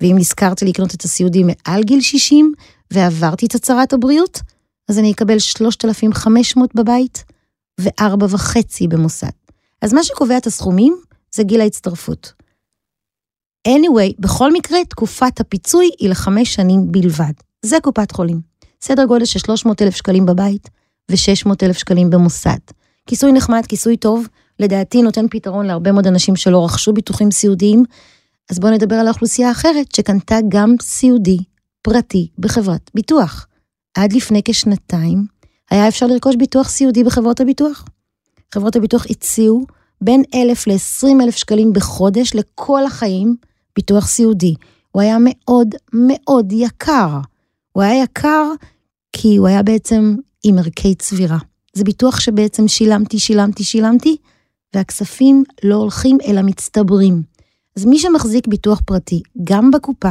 ואם 0.00 0.14
נזכרתי 0.18 0.64
לקנות 0.64 0.94
את 0.94 1.04
הסיעודי 1.04 1.42
מעל 1.44 1.82
גיל 1.82 2.00
60 2.00 2.52
ועברתי 2.90 3.46
את 3.46 3.54
הצהרת 3.54 3.92
הבריאות, 3.92 4.40
אז 4.88 4.98
אני 4.98 5.12
אקבל 5.12 5.38
3,500 5.38 6.74
בבית 6.74 7.24
ו-4.5 7.80 8.56
במוסד. 8.88 9.30
אז 9.82 9.92
מה 9.94 10.04
שקובע 10.04 10.38
את 10.38 10.46
הסכומים 10.46 10.96
זה 11.34 11.42
גיל 11.42 11.60
ההצטרפות. 11.60 12.32
anyway, 13.68 14.14
בכל 14.18 14.52
מקרה, 14.52 14.78
תקופת 14.84 15.40
הפיצוי 15.40 15.90
היא 15.98 16.10
לחמש 16.10 16.54
שנים 16.54 16.92
בלבד. 16.92 17.32
זה 17.62 17.76
קופת 17.82 18.12
חולים. 18.12 18.40
סדר 18.82 19.04
גודל 19.04 19.24
של 19.24 19.38
300 19.38 19.82
אלף 19.82 19.96
שקלים 19.96 20.26
בבית 20.26 20.68
ו-600 21.10 21.52
אלף 21.62 21.78
שקלים 21.78 22.10
במוסד. 22.10 22.58
כיסוי 23.06 23.32
נחמד, 23.32 23.66
כיסוי 23.68 23.96
טוב, 23.96 24.26
לדעתי 24.58 25.02
נותן 25.02 25.28
פתרון 25.30 25.66
להרבה 25.66 25.92
מאוד 25.92 26.06
אנשים 26.06 26.36
שלא 26.36 26.64
רכשו 26.64 26.92
ביטוחים 26.92 27.30
סיעודיים. 27.30 27.84
אז 28.50 28.58
בואו 28.58 28.72
נדבר 28.72 28.94
על 28.96 29.06
האוכלוסייה 29.06 29.48
האחרת 29.48 29.94
שקנתה 29.94 30.36
גם 30.48 30.74
סיעודי 30.80 31.38
פרטי 31.82 32.28
בחברת 32.38 32.90
ביטוח. 32.94 33.46
עד 33.94 34.12
לפני 34.12 34.42
כשנתיים 34.44 35.26
היה 35.70 35.88
אפשר 35.88 36.06
לרכוש 36.06 36.36
ביטוח 36.36 36.68
סיעודי 36.68 37.04
בחברות 37.04 37.40
הביטוח. 37.40 37.84
חברות 38.54 38.76
הביטוח 38.76 39.06
הציעו 39.10 39.66
בין 40.00 40.22
אלף 40.34 40.66
ל-20 40.66 41.22
אלף 41.22 41.36
שקלים 41.36 41.72
בחודש 41.72 42.34
לכל 42.34 42.84
החיים 42.84 43.36
ביטוח 43.76 44.06
סיעודי. 44.06 44.54
הוא 44.90 45.02
היה 45.02 45.16
מאוד 45.20 45.74
מאוד 45.92 46.52
יקר. 46.52 47.08
הוא 47.72 47.82
היה 47.82 48.02
יקר 48.02 48.44
כי 49.12 49.36
הוא 49.36 49.48
היה 49.48 49.62
בעצם 49.62 50.16
עם 50.44 50.58
ערכי 50.58 50.94
צבירה. 50.94 51.38
זה 51.72 51.84
ביטוח 51.84 52.20
שבעצם 52.20 52.68
שילמתי, 52.68 53.18
שילמתי, 53.18 53.64
שילמתי, 53.64 54.16
והכספים 54.74 55.44
לא 55.64 55.74
הולכים 55.74 56.18
אלא 56.26 56.42
מצטברים. 56.42 57.22
אז 57.76 57.84
מי 57.84 57.98
שמחזיק 57.98 58.46
ביטוח 58.46 58.80
פרטי, 58.86 59.22
גם 59.44 59.70
בקופה 59.70 60.10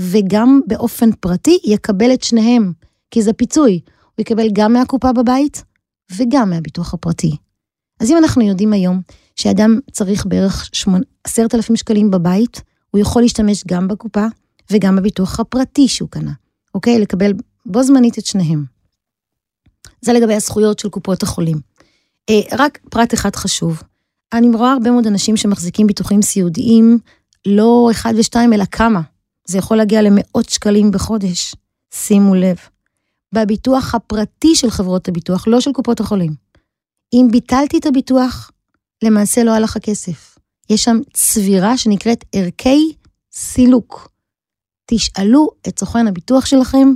וגם 0.00 0.60
באופן 0.66 1.12
פרטי, 1.12 1.58
יקבל 1.64 2.14
את 2.14 2.22
שניהם, 2.22 2.72
כי 3.10 3.22
זה 3.22 3.32
פיצוי. 3.32 3.80
הוא 4.04 4.22
יקבל 4.22 4.48
גם 4.52 4.72
מהקופה 4.72 5.12
בבית 5.12 5.64
וגם 6.16 6.50
מהביטוח 6.50 6.94
הפרטי. 6.94 7.36
אז 8.00 8.10
אם 8.10 8.16
אנחנו 8.16 8.42
יודעים 8.42 8.72
היום 8.72 9.00
שאדם 9.36 9.78
צריך 9.92 10.26
בערך 10.26 10.70
עשרת 11.24 11.54
אלפים 11.54 11.76
שקלים 11.76 12.10
בבית, 12.10 12.62
הוא 12.90 13.00
יכול 13.00 13.22
להשתמש 13.22 13.64
גם 13.66 13.88
בקופה 13.88 14.26
וגם 14.72 14.96
בביטוח 14.96 15.40
הפרטי 15.40 15.88
שהוא 15.88 16.08
קנה, 16.08 16.32
אוקיי? 16.74 16.98
לקבל 16.98 17.32
בו 17.66 17.82
זמנית 17.82 18.18
את 18.18 18.26
שניהם. 18.26 18.77
זה 20.00 20.12
לגבי 20.12 20.34
הזכויות 20.34 20.78
של 20.78 20.88
קופות 20.88 21.22
החולים. 21.22 21.60
אה, 22.30 22.40
רק 22.58 22.78
פרט 22.90 23.14
אחד 23.14 23.36
חשוב, 23.36 23.82
אני 24.32 24.48
רואה 24.48 24.72
הרבה 24.72 24.90
מאוד 24.90 25.06
אנשים 25.06 25.36
שמחזיקים 25.36 25.86
ביטוחים 25.86 26.22
סיעודיים, 26.22 26.98
לא 27.46 27.88
אחד 27.90 28.14
ושתיים, 28.18 28.52
אלא 28.52 28.64
כמה. 28.64 29.00
זה 29.48 29.58
יכול 29.58 29.76
להגיע 29.76 30.02
למאות 30.02 30.48
שקלים 30.48 30.90
בחודש. 30.90 31.54
שימו 31.94 32.34
לב. 32.34 32.56
בביטוח 33.34 33.94
הפרטי 33.94 34.54
של 34.54 34.70
חברות 34.70 35.08
הביטוח, 35.08 35.48
לא 35.48 35.60
של 35.60 35.72
קופות 35.72 36.00
החולים. 36.00 36.34
אם 37.12 37.28
ביטלתי 37.30 37.78
את 37.78 37.86
הביטוח, 37.86 38.50
למעשה 39.04 39.44
לא 39.44 39.50
הלך 39.50 39.76
הכסף. 39.76 40.38
יש 40.70 40.84
שם 40.84 40.98
צבירה 41.12 41.78
שנקראת 41.78 42.24
ערכי 42.32 42.92
סילוק. 43.32 44.10
תשאלו 44.86 45.50
את 45.68 45.78
סוכן 45.78 46.06
הביטוח 46.06 46.46
שלכם 46.46 46.88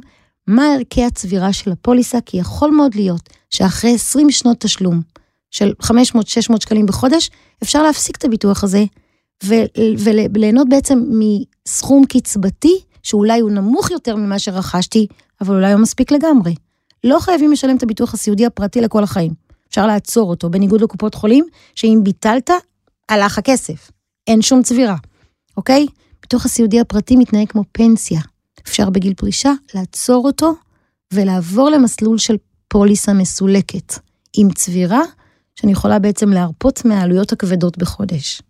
מה 0.46 0.74
ערכי 0.74 1.04
הצבירה 1.04 1.52
של 1.52 1.72
הפוליסה, 1.72 2.18
כי 2.26 2.36
יכול 2.36 2.70
מאוד 2.70 2.94
להיות 2.94 3.28
שאחרי 3.50 3.94
20 3.94 4.30
שנות 4.30 4.60
תשלום 4.60 5.00
של 5.50 5.72
500-600 5.82 5.90
שקלים 6.60 6.86
בחודש, 6.86 7.30
אפשר 7.62 7.82
להפסיק 7.82 8.16
את 8.16 8.24
הביטוח 8.24 8.64
הזה 8.64 8.84
וליהנות 10.34 10.68
בעצם 10.68 11.04
מסכום 11.10 12.04
קצבתי, 12.04 12.80
שאולי 13.02 13.40
הוא 13.40 13.50
נמוך 13.50 13.90
יותר 13.90 14.16
ממה 14.16 14.38
שרכשתי, 14.38 15.06
אבל 15.40 15.54
אולי 15.54 15.72
הוא 15.72 15.80
מספיק 15.80 16.12
לגמרי. 16.12 16.54
לא 17.04 17.20
חייבים 17.20 17.52
לשלם 17.52 17.76
את 17.76 17.82
הביטוח 17.82 18.14
הסיעודי 18.14 18.46
הפרטי 18.46 18.80
לכל 18.80 19.02
החיים. 19.02 19.32
אפשר 19.68 19.86
לעצור 19.86 20.30
אותו, 20.30 20.50
בניגוד 20.50 20.80
לקופות 20.80 21.14
חולים, 21.14 21.44
שאם 21.74 22.00
ביטלת, 22.02 22.50
הלך 23.08 23.38
הכסף. 23.38 23.90
אין 24.26 24.42
שום 24.42 24.62
צבירה, 24.62 24.96
אוקיי? 25.56 25.86
ביטוח 26.22 26.44
הסיעודי 26.44 26.80
הפרטי 26.80 27.16
מתנהג 27.16 27.48
כמו 27.48 27.64
פנסיה. 27.72 28.20
אפשר 28.68 28.90
בגיל 28.90 29.14
פרישה 29.14 29.52
לעצור 29.74 30.26
אותו 30.26 30.54
ולעבור 31.12 31.70
למסלול 31.70 32.18
של 32.18 32.36
פוליסה 32.68 33.12
מסולקת, 33.12 33.94
עם 34.36 34.50
צבירה 34.50 35.02
שאני 35.56 35.72
יכולה 35.72 35.98
בעצם 35.98 36.28
להרפות 36.28 36.84
מהעלויות 36.84 37.32
הכבדות 37.32 37.78
בחודש. 37.78 38.42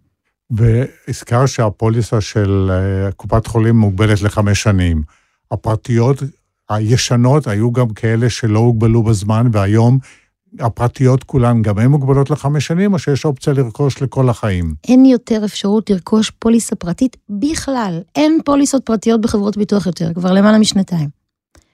והזכר 0.50 1.46
שהפוליסה 1.46 2.20
של 2.20 2.70
אה, 2.70 3.12
קופת 3.12 3.46
חולים 3.46 3.76
מוגבלת 3.76 4.22
לחמש 4.22 4.62
שנים. 4.62 5.02
הפרטיות 5.50 6.22
הישנות 6.70 7.46
היו 7.46 7.72
גם 7.72 7.88
כאלה 7.90 8.30
שלא 8.30 8.58
הוגבלו 8.58 9.02
בזמן, 9.02 9.46
והיום 9.52 9.98
הפרטיות 10.60 11.24
כולן, 11.24 11.62
גם 11.62 11.78
הן 11.78 11.86
מוגבלות 11.86 12.30
לחמש 12.30 12.66
שנים, 12.66 12.92
או 12.92 12.98
שיש 12.98 13.24
אופציה 13.24 13.52
לרכוש 13.52 14.02
לכל 14.02 14.28
החיים? 14.28 14.74
אין 14.88 15.04
יותר 15.04 15.44
אפשרות 15.44 15.90
לרכוש 15.90 16.30
פוליסה 16.30 16.76
פרטית 16.76 17.16
בכלל. 17.28 18.00
אין 18.16 18.38
פוליסות 18.44 18.84
פרטיות 18.84 19.20
בחברות 19.20 19.56
ביטוח 19.56 19.86
יותר, 19.86 20.14
כבר 20.14 20.32
למעלה 20.32 20.58
משנתיים. 20.58 21.08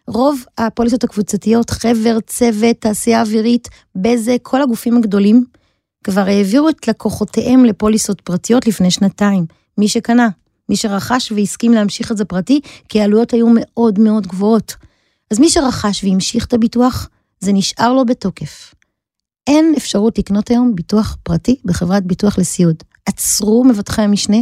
רוב 0.07 0.45
הפוליסות 0.59 1.05
הקבוצתיות, 1.05 1.71
חבר, 1.71 2.19
צוות, 2.27 2.77
תעשייה 2.81 3.21
אווירית, 3.21 3.69
בזק, 3.95 4.39
כל 4.43 4.63
הגופים 4.63 4.97
הגדולים, 4.97 5.45
כבר 6.05 6.21
העבירו 6.21 6.69
את 6.69 6.89
לקוחותיהם 6.89 7.65
לפוליסות 7.65 8.21
פרטיות 8.21 8.67
לפני 8.67 8.91
שנתיים. 8.91 9.47
מי 9.79 9.89
שקנה, 9.89 10.29
מי 10.69 10.77
שרכש 10.77 11.33
והסכים 11.33 11.73
להמשיך 11.73 12.13
את 12.13 12.17
זה 12.17 12.25
פרטי, 12.25 12.61
כי 12.89 13.01
העלויות 13.01 13.33
היו 13.33 13.47
מאוד 13.55 13.99
מאוד 13.99 14.27
גבוהות. 14.27 14.77
אז 15.31 15.41
מי 15.41 15.51
שרכש 15.51 16.05
והמשיך 16.05 16.47
את 16.47 16.53
הביטוח, 16.53 17.09
זה 17.41 17.53
נשאר 17.53 17.93
לו 17.93 18.07
בתוקף. 18.07 18.75
אין 19.47 19.75
אפשרות 19.77 20.19
לקנות 20.19 20.51
היום 20.51 20.75
ביטוח 20.75 21.17
פרטי 21.23 21.57
בחברת 21.65 22.05
ביטוח 22.05 22.39
לסיעוד. 22.39 22.77
עצרו 23.07 23.65
מבטחי 23.65 24.03
המשנה 24.03 24.37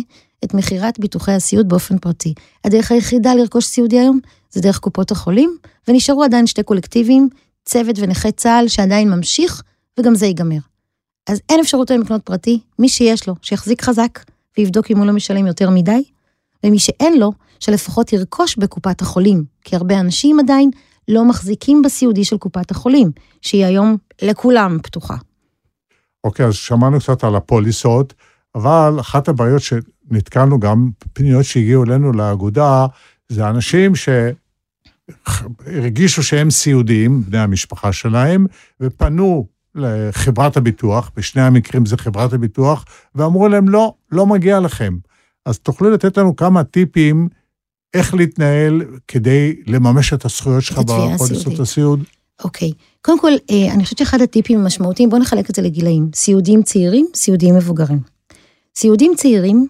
את 0.44 0.54
מכירת 0.54 0.98
ביטוחי 0.98 1.32
הסיעוד 1.32 1.68
באופן 1.68 1.98
פרטי. 1.98 2.34
הדרך 2.64 2.92
היחידה 2.92 3.34
לרכוש 3.34 3.64
סיעודי 3.64 3.98
היום 3.98 4.20
זה 4.50 4.60
דרך 4.60 4.78
קופות 4.78 5.10
החולים, 5.10 5.56
ונשארו 5.88 6.22
עדיין 6.22 6.46
שתי 6.46 6.62
קולקטיבים, 6.62 7.28
צוות 7.64 7.96
ונכי 7.98 8.32
צה"ל 8.32 8.68
שעדיין 8.68 9.10
ממשיך, 9.10 9.62
וגם 10.00 10.14
זה 10.14 10.26
ייגמר. 10.26 10.58
אז 11.26 11.40
אין 11.48 11.60
אפשרות 11.60 11.90
היום 11.90 12.02
לקנות 12.02 12.22
פרטי, 12.22 12.60
מי 12.78 12.88
שיש 12.88 13.28
לו, 13.28 13.34
שיחזיק 13.42 13.82
חזק 13.82 14.18
ויבדוק 14.58 14.90
אם 14.90 14.98
הוא 14.98 15.06
לא 15.06 15.12
משלם 15.12 15.46
יותר 15.46 15.70
מדי, 15.70 16.02
ומי 16.64 16.78
שאין 16.78 17.18
לו, 17.18 17.32
שלפחות 17.60 18.12
ירכוש 18.12 18.56
בקופת 18.56 19.00
החולים, 19.00 19.44
כי 19.64 19.76
הרבה 19.76 20.00
אנשים 20.00 20.40
עדיין 20.40 20.70
לא 21.08 21.24
מחזיקים 21.24 21.82
בסיעודי 21.82 22.24
של 22.24 22.36
קופת 22.36 22.70
החולים, 22.70 23.10
שהיא 23.42 23.64
היום 23.64 23.96
לכולם 24.22 24.78
פתוחה. 24.82 25.16
אוקיי, 26.24 26.46
אז 26.46 26.54
שמענו 26.54 27.00
קצת 27.00 27.24
על 27.24 27.36
הפוליסות, 27.36 28.14
אבל 28.54 28.96
אחת 29.00 29.28
הבעיות 29.28 29.62
שנתקלנו 29.62 30.60
גם 30.60 30.90
פניות 31.12 31.44
שהגיעו 31.44 31.84
אלינו 31.84 32.12
לאגודה, 32.12 32.86
זה 33.28 33.48
אנשים 33.48 33.92
שהרגישו 35.66 36.22
שהם 36.22 36.50
סיעודיים, 36.50 37.22
בני 37.22 37.38
המשפחה 37.38 37.92
שלהם, 37.92 38.46
ופנו 38.80 39.46
לחברת 39.74 40.56
הביטוח, 40.56 41.10
בשני 41.16 41.42
המקרים 41.42 41.86
זה 41.86 41.96
חברת 41.96 42.32
הביטוח, 42.32 42.84
ואמרו 43.14 43.48
להם, 43.48 43.68
לא, 43.68 43.94
לא 44.12 44.26
מגיע 44.26 44.60
לכם. 44.60 44.96
אז 45.44 45.58
תוכלו 45.58 45.90
לתת 45.90 46.16
לנו 46.18 46.36
כמה 46.36 46.64
טיפים 46.64 47.28
איך 47.96 48.14
להתנהל 48.14 48.82
כדי 49.08 49.56
לממש 49.66 50.12
את 50.12 50.24
הזכויות 50.24 50.62
שלך 50.62 50.78
בפוליסות 50.78 51.60
הסיעוד? 51.60 52.02
אוקיי. 52.44 52.72
קודם 53.02 53.20
כל, 53.20 53.32
אה, 53.50 53.72
אני 53.72 53.84
חושבת 53.84 53.98
שאחד 53.98 54.20
הטיפים 54.20 54.60
המשמעותיים, 54.60 55.10
בואו 55.10 55.20
נחלק 55.20 55.50
את 55.50 55.54
זה 55.54 55.62
לגילאים. 55.62 56.10
סיעודיים 56.14 56.62
צעירים, 56.62 57.06
סיעודיים 57.14 57.56
מבוגרים. 57.56 58.00
סיעודיים 58.76 59.12
צעירים 59.16 59.66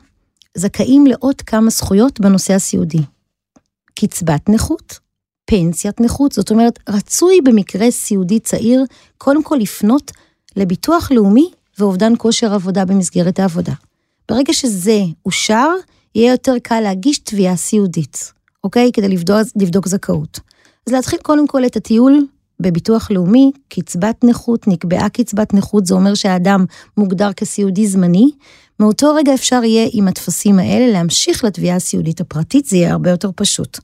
זכאים 0.55 1.07
לעוד 1.07 1.43
כמה 1.43 1.71
זכויות 1.71 2.21
בנושא 2.21 2.55
הסיעודי. 2.55 3.03
קצבת 3.95 4.49
נכות, 4.49 4.99
פנסיית 5.45 6.01
נכות, 6.01 6.33
זאת 6.33 6.51
אומרת, 6.51 6.79
רצוי 6.89 7.41
במקרה 7.45 7.91
סיעודי 7.91 8.41
צעיר, 8.41 8.85
קודם 9.19 9.43
כל 9.43 9.57
לפנות 9.61 10.13
לביטוח 10.57 11.11
לאומי 11.11 11.51
ואובדן 11.79 12.13
כושר 12.19 12.55
עבודה 12.55 12.85
במסגרת 12.85 13.39
העבודה. 13.39 13.73
ברגע 14.29 14.53
שזה 14.53 15.01
אושר, 15.27 15.69
יהיה 16.17 16.31
יותר 16.33 16.55
קל 16.63 16.81
להגיש 16.81 17.19
תביעה 17.19 17.57
סיעודית, 17.57 18.33
אוקיי? 18.65 18.91
כדי 18.93 19.09
לבדוק, 19.09 19.39
לבדוק 19.57 19.89
זכאות. 19.89 20.41
אז 20.87 20.93
להתחיל 20.93 21.19
קודם 21.23 21.47
כל 21.47 21.67
את 21.67 21.77
הטיול 21.77 22.27
בביטוח 22.61 23.11
לאומי, 23.11 23.51
קצבת 23.69 24.25
נכות, 24.25 24.69
נקבעה 24.69 25.09
קצבת 25.09 25.55
נכות, 25.55 25.87
זה 25.87 25.95
אומר 25.95 26.15
שהאדם 26.15 26.65
מוגדר 26.97 27.33
כסיעודי 27.33 27.87
זמני. 27.87 28.31
מאותו 28.81 29.15
רגע 29.15 29.35
אפשר 29.35 29.65
יהיה 29.65 29.89
עם 29.93 30.09
הטפסים 30.09 30.59
האלה 30.59 30.93
להמשיך 30.93 31.45
לתביעה 31.45 31.77
הסיעודית 31.77 32.21
הפרטית, 32.21 32.67
זה 32.67 32.77
יהיה 32.77 32.93
הרבה 32.93 33.11
יותר 33.11 33.31
פשוט. 33.37 33.79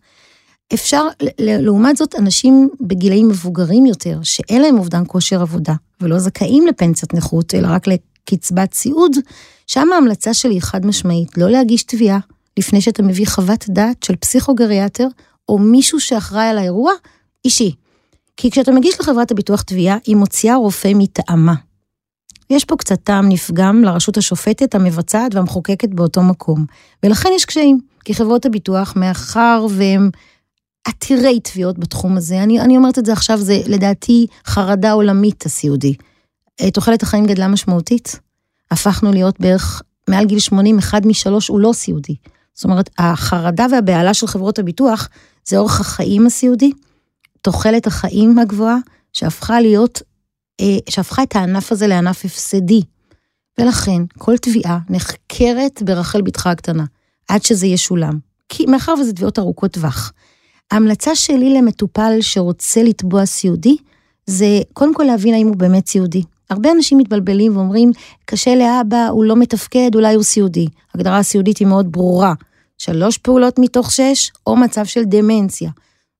אפשר, 0.74 1.06
לעומת 1.38 1.96
זאת, 1.96 2.14
אנשים 2.18 2.68
בגילאים 2.80 3.28
מבוגרים 3.28 3.86
יותר, 3.86 4.18
שאין 4.22 4.62
להם 4.62 4.78
אובדן 4.78 5.02
כושר 5.06 5.42
עבודה, 5.42 5.74
ולא 6.00 6.18
זכאים 6.18 6.66
לפנסיית 6.66 7.14
נכות, 7.14 7.54
אלא 7.54 7.68
רק 7.70 7.86
לקצבת 7.86 8.74
סיעוד, 8.74 9.16
שם 9.66 9.92
ההמלצה 9.92 10.34
שלי 10.34 10.54
היא 10.54 10.62
חד 10.62 10.86
משמעית, 10.86 11.38
לא 11.38 11.50
להגיש 11.50 11.82
תביעה 11.82 12.18
לפני 12.58 12.80
שאתה 12.80 13.02
מביא 13.02 13.26
חוות 13.26 13.64
דעת 13.68 14.02
של 14.02 14.16
פסיכוגריאטר, 14.16 15.06
או 15.48 15.58
מישהו 15.58 16.00
שאחראי 16.00 16.46
על 16.46 16.58
האירוע, 16.58 16.92
אישי. 17.44 17.74
כי 18.36 18.50
כשאתה 18.50 18.72
מגיש 18.72 19.00
לחברת 19.00 19.30
הביטוח 19.30 19.62
תביעה, 19.62 19.96
היא 20.06 20.16
מוציאה 20.16 20.56
רופא 20.56 20.92
מטעמה. 20.94 21.54
יש 22.50 22.64
פה 22.64 22.76
קצת 22.76 23.00
טעם 23.04 23.28
נפגם 23.28 23.84
לרשות 23.84 24.16
השופטת, 24.16 24.74
המבצעת 24.74 25.34
והמחוקקת 25.34 25.88
באותו 25.88 26.22
מקום. 26.22 26.66
ולכן 27.02 27.28
יש 27.36 27.44
קשיים, 27.44 27.78
כי 28.04 28.14
חברות 28.14 28.46
הביטוח, 28.46 28.92
מאחר 28.96 29.66
והם 29.70 30.10
עתירי 30.84 31.40
תביעות 31.40 31.78
בתחום 31.78 32.16
הזה, 32.16 32.42
אני, 32.42 32.60
אני 32.60 32.76
אומרת 32.76 32.98
את 32.98 33.06
זה 33.06 33.12
עכשיו, 33.12 33.38
זה 33.38 33.58
לדעתי 33.66 34.26
חרדה 34.46 34.92
עולמית 34.92 35.46
הסיעודי. 35.46 35.94
אה, 36.60 36.70
תוחלת 36.70 37.02
החיים 37.02 37.26
גדלה 37.26 37.48
משמעותית. 37.48 38.20
הפכנו 38.72 39.12
להיות 39.12 39.40
בערך 39.40 39.82
מעל 40.08 40.24
גיל 40.24 40.38
80, 40.38 40.78
אחד 40.78 41.06
משלוש 41.06 41.48
הוא 41.48 41.60
לא 41.60 41.72
סיעודי. 41.72 42.14
זאת 42.54 42.64
אומרת, 42.64 42.90
החרדה 42.98 43.66
והבהלה 43.72 44.14
של 44.14 44.26
חברות 44.26 44.58
הביטוח 44.58 45.08
זה 45.44 45.58
אורח 45.58 45.80
החיים 45.80 46.26
הסיעודי, 46.26 46.72
תוחלת 47.40 47.86
החיים 47.86 48.38
הגבוהה, 48.38 48.76
שהפכה 49.12 49.60
להיות, 49.60 50.02
אה, 50.60 50.78
שהפכה 50.88 51.22
את 51.22 51.36
הענף 51.36 51.72
הזה 51.72 51.86
לענף 51.86 52.24
הפסדי. 52.24 52.82
ולכן, 53.60 54.02
כל 54.18 54.36
תביעה 54.36 54.78
נחקרת 54.90 55.82
ברחל 55.82 56.22
בתך 56.22 56.46
הקטנה, 56.46 56.84
עד 57.28 57.42
שזה 57.42 57.66
ישולם. 57.66 58.18
כי 58.48 58.66
מאחר 58.66 58.94
וזה 59.00 59.12
תביעות 59.12 59.38
ארוכות 59.38 59.72
טווח. 59.72 60.12
ההמלצה 60.70 61.14
שלי 61.14 61.54
למטופל 61.54 62.12
שרוצה 62.20 62.82
לתבוע 62.82 63.26
סיעודי, 63.26 63.76
זה 64.26 64.60
קודם 64.72 64.94
כל 64.94 65.02
להבין 65.02 65.34
האם 65.34 65.46
הוא 65.46 65.56
באמת 65.56 65.86
סיעודי. 65.86 66.22
הרבה 66.50 66.72
אנשים 66.72 66.98
מתבלבלים 66.98 67.56
ואומרים, 67.56 67.90
קשה 68.24 68.54
לאבא, 68.54 69.08
הוא 69.08 69.24
לא 69.24 69.36
מתפקד, 69.36 69.90
אולי 69.94 70.14
הוא 70.14 70.22
סיעודי. 70.22 70.66
הגדרה 70.94 71.18
הסיעודית 71.18 71.58
היא 71.58 71.68
מאוד 71.68 71.92
ברורה. 71.92 72.34
שלוש 72.78 73.18
פעולות 73.18 73.58
מתוך 73.58 73.92
שש, 73.92 74.30
או 74.46 74.56
מצב 74.56 74.84
של 74.84 75.04
דמנציה. 75.04 75.70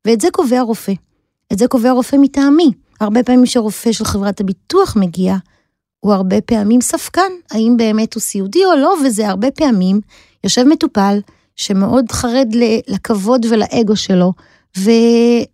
ואת 0.05 0.21
זה 0.21 0.29
קובע 0.33 0.61
רופא. 0.61 0.93
את 1.53 1.59
זה 1.59 1.67
קובע 1.67 1.91
רופא 1.91 2.17
מטעמי. 2.21 2.71
הרבה 3.01 3.23
פעמים 3.23 3.45
כשרופא 3.45 3.93
של 3.93 4.05
חברת 4.05 4.41
הביטוח 4.41 4.97
מגיע, 4.97 5.37
הוא 6.01 6.13
הרבה 6.13 6.41
פעמים 6.41 6.81
ספקן, 6.81 7.33
האם 7.51 7.75
באמת 7.77 8.15
הוא 8.15 8.21
סיעודי 8.21 8.65
או 8.65 8.77
לא, 8.77 8.95
וזה 9.05 9.29
הרבה 9.29 9.51
פעמים 9.51 10.01
יושב 10.45 10.65
מטופל 10.65 11.19
שמאוד 11.57 12.13
חרד 12.13 12.49
לכבוד 12.89 13.47
ולאגו 13.51 13.97
שלו, 13.97 14.33
ו, 14.79 14.91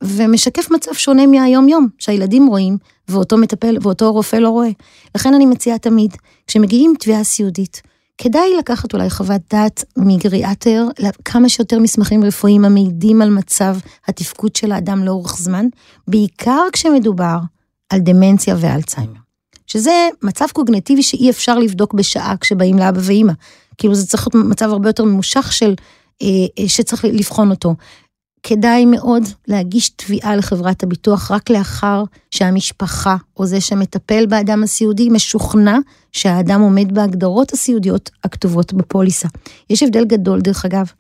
ומשקף 0.03 0.71
מצב 0.71 0.93
שונה 0.95 1.27
מהיום-יום, 1.27 1.89
שהילדים 1.99 2.47
רואים, 2.47 2.79
ואותו 3.09 3.37
מטפל, 3.37 3.77
ואותו 3.83 4.13
רופא 4.13 4.37
לא 4.37 4.49
רואה. 4.49 4.71
לכן 5.15 5.35
אני 5.35 5.47
מציעה 5.47 5.79
תמיד, 5.79 6.17
כשמגיעים 6.47 6.95
תביעה 6.99 7.25
סיעודית, 7.25 7.83
כדאי 8.19 8.57
לקחת 8.59 8.95
אולי 8.95 9.11
חוות 9.11 9.41
דעת 9.51 9.85
מגריאטר, 9.97 10.87
כמה 11.25 11.49
שיותר 11.49 11.79
מסמכים 11.79 12.25
רפואיים 12.25 12.65
המעידים 12.65 13.23
על 13.23 13.31
מצב 13.31 13.77
התפקוד 14.09 14.57
של 14.57 14.73
האדם 14.73 15.05
לאורך 15.05 15.37
זמן, 15.39 15.67
בעיקר 16.09 16.63
כשמדובר 16.73 17.39
על 17.91 18.01
דמנציה 18.01 18.57
ואלצהיימר. 18.59 19.21
שזה 19.67 20.09
מצב 20.23 20.47
קוגנטיבי 20.53 21.03
שאי 21.03 21.31
אפשר 21.31 21.59
לבדוק 21.59 21.95
בשעה 21.95 22.35
כשבאים 22.41 22.79
לאבא 22.79 23.01
ואימא. 23.03 23.33
כאילו 23.79 23.95
זה 23.95 24.07
צריך 24.07 24.29
להיות 24.35 24.47
מצב 24.47 24.71
הרבה 24.71 24.89
יותר 24.89 25.05
ממושך 25.05 25.53
של, 25.53 25.75
אה, 26.23 26.27
אה, 26.59 26.69
שצריך 26.69 27.05
לבחון 27.05 27.51
אותו. 27.51 27.75
כדאי 28.43 28.85
מאוד 28.85 29.23
להגיש 29.49 29.89
תביעה 29.89 30.37
לחברת 30.37 30.83
הביטוח 30.83 31.31
רק 31.31 31.51
לאחר 31.51 32.05
שהמשפחה 32.31 33.17
או 33.37 33.47
זה 33.47 33.61
שמטפל 33.61 34.27
באדם 34.27 34.63
הסיעודי 34.63 35.09
משוכנע 35.11 35.79
שהאדם 36.13 36.61
עומד 36.61 36.95
בהגדרות 36.95 37.53
הסיעודיות 37.53 38.11
הכתובות 38.25 38.73
בפוליסה. 38.73 39.29
יש 39.71 39.83
הבדל 39.83 40.05
גדול, 40.05 40.41
דרך 40.41 40.65
אגב, 40.65 40.93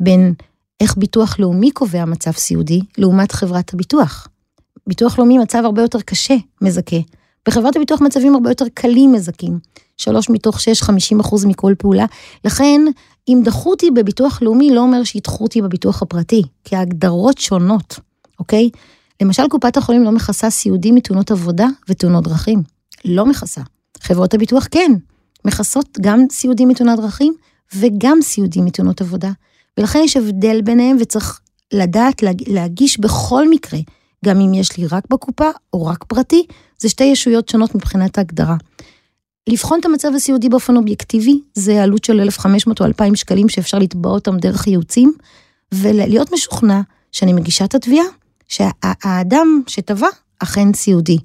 בין 0.00 0.34
איך 0.80 0.96
ביטוח 0.96 1.38
לאומי 1.38 1.70
קובע 1.70 2.04
מצב 2.04 2.32
סיעודי 2.32 2.80
לעומת 2.98 3.32
חברת 3.32 3.74
הביטוח. 3.74 4.28
ביטוח 4.86 5.18
לאומי 5.18 5.38
מצב 5.38 5.62
הרבה 5.64 5.82
יותר 5.82 6.00
קשה 6.00 6.34
מזכה. 6.62 6.96
בחברת 7.48 7.76
הביטוח 7.76 8.00
מצבים 8.00 8.34
הרבה 8.34 8.50
יותר 8.50 8.64
קלים 8.74 9.12
מזכים. 9.12 9.58
שלוש 9.98 10.30
מתוך 10.30 10.60
שש, 10.60 10.82
חמישים 10.82 11.20
אחוז 11.20 11.44
מכל 11.44 11.74
פעולה. 11.78 12.06
לכן, 12.44 12.80
אם 13.28 13.40
דחו 13.44 13.70
אותי 13.70 13.90
בביטוח 13.90 14.42
לאומי, 14.42 14.74
לא 14.74 14.80
אומר 14.80 15.04
שידחו 15.04 15.44
אותי 15.44 15.62
בביטוח 15.62 16.02
הפרטי, 16.02 16.42
כי 16.64 16.76
ההגדרות 16.76 17.38
שונות, 17.38 17.98
אוקיי? 18.38 18.70
למשל, 19.22 19.42
קופת 19.48 19.76
החולים 19.76 20.04
לא 20.04 20.12
מכסה 20.12 20.50
סיעודים 20.50 20.94
מתאונות 20.94 21.30
עבודה 21.30 21.66
ותאונות 21.88 22.24
דרכים. 22.24 22.62
לא 23.04 23.26
מכסה. 23.26 23.60
חברות 24.00 24.34
הביטוח 24.34 24.66
כן, 24.70 24.92
מכסות 25.44 25.98
גם 26.00 26.20
סיעודים 26.30 26.68
מתאונות 26.68 27.00
דרכים 27.00 27.34
וגם 27.74 28.18
סיעודים 28.22 28.64
מתאונות 28.64 29.00
עבודה. 29.00 29.30
ולכן 29.78 29.98
יש 30.04 30.16
הבדל 30.16 30.60
ביניהם 30.60 30.96
וצריך 31.00 31.40
לדעת 31.72 32.22
להגיש 32.46 33.00
בכל 33.00 33.50
מקרה, 33.50 33.78
גם 34.24 34.40
אם 34.40 34.54
יש 34.54 34.76
לי 34.76 34.86
רק 34.86 35.04
בקופה 35.10 35.50
או 35.72 35.86
רק 35.86 36.04
פרטי, 36.04 36.46
זה 36.78 36.88
שתי 36.88 37.04
ישויות 37.04 37.48
שונות 37.48 37.74
מבחינת 37.74 38.18
ההגדרה. 38.18 38.56
לבחון 39.48 39.80
את 39.80 39.84
המצב 39.84 40.08
הסיעודי 40.16 40.48
באופן 40.48 40.76
אובייקטיבי, 40.76 41.40
זה 41.54 41.82
עלות 41.82 42.04
של 42.04 42.20
1,500 42.20 42.80
או 42.80 42.86
2,000 42.86 43.14
שקלים 43.14 43.48
שאפשר 43.48 43.78
לתבוע 43.78 44.12
אותם 44.12 44.36
דרך 44.36 44.66
ייעוצים, 44.66 45.12
ולהיות 45.74 46.32
משוכנע 46.32 46.80
שאני 47.12 47.32
מגישה 47.32 47.64
את 47.64 47.74
התביעה, 47.74 48.06
שהאדם 48.48 49.62
שטבע 49.66 50.06
אכן 50.38 50.72
סיעודי. 50.74 51.18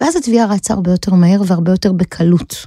ואז 0.00 0.16
התביעה 0.16 0.46
רצה 0.46 0.74
הרבה 0.74 0.90
יותר 0.90 1.14
מהר 1.14 1.42
והרבה 1.46 1.72
יותר 1.72 1.92
בקלות. 1.92 2.66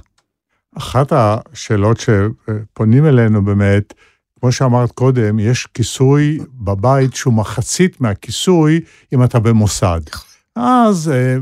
אחת 0.76 1.12
השאלות 1.12 2.00
שפונים 2.00 3.06
אלינו 3.06 3.44
באמת, 3.44 3.94
כמו 4.40 4.52
שאמרת 4.52 4.92
קודם, 4.92 5.38
יש 5.38 5.66
כיסוי 5.66 6.38
בבית 6.54 7.14
שהוא 7.14 7.34
מחצית 7.34 8.00
מהכיסוי 8.00 8.80
אם 9.12 9.24
אתה 9.24 9.40
במוסד. 9.40 10.00
אז 10.56 11.12
אה, 11.14 11.36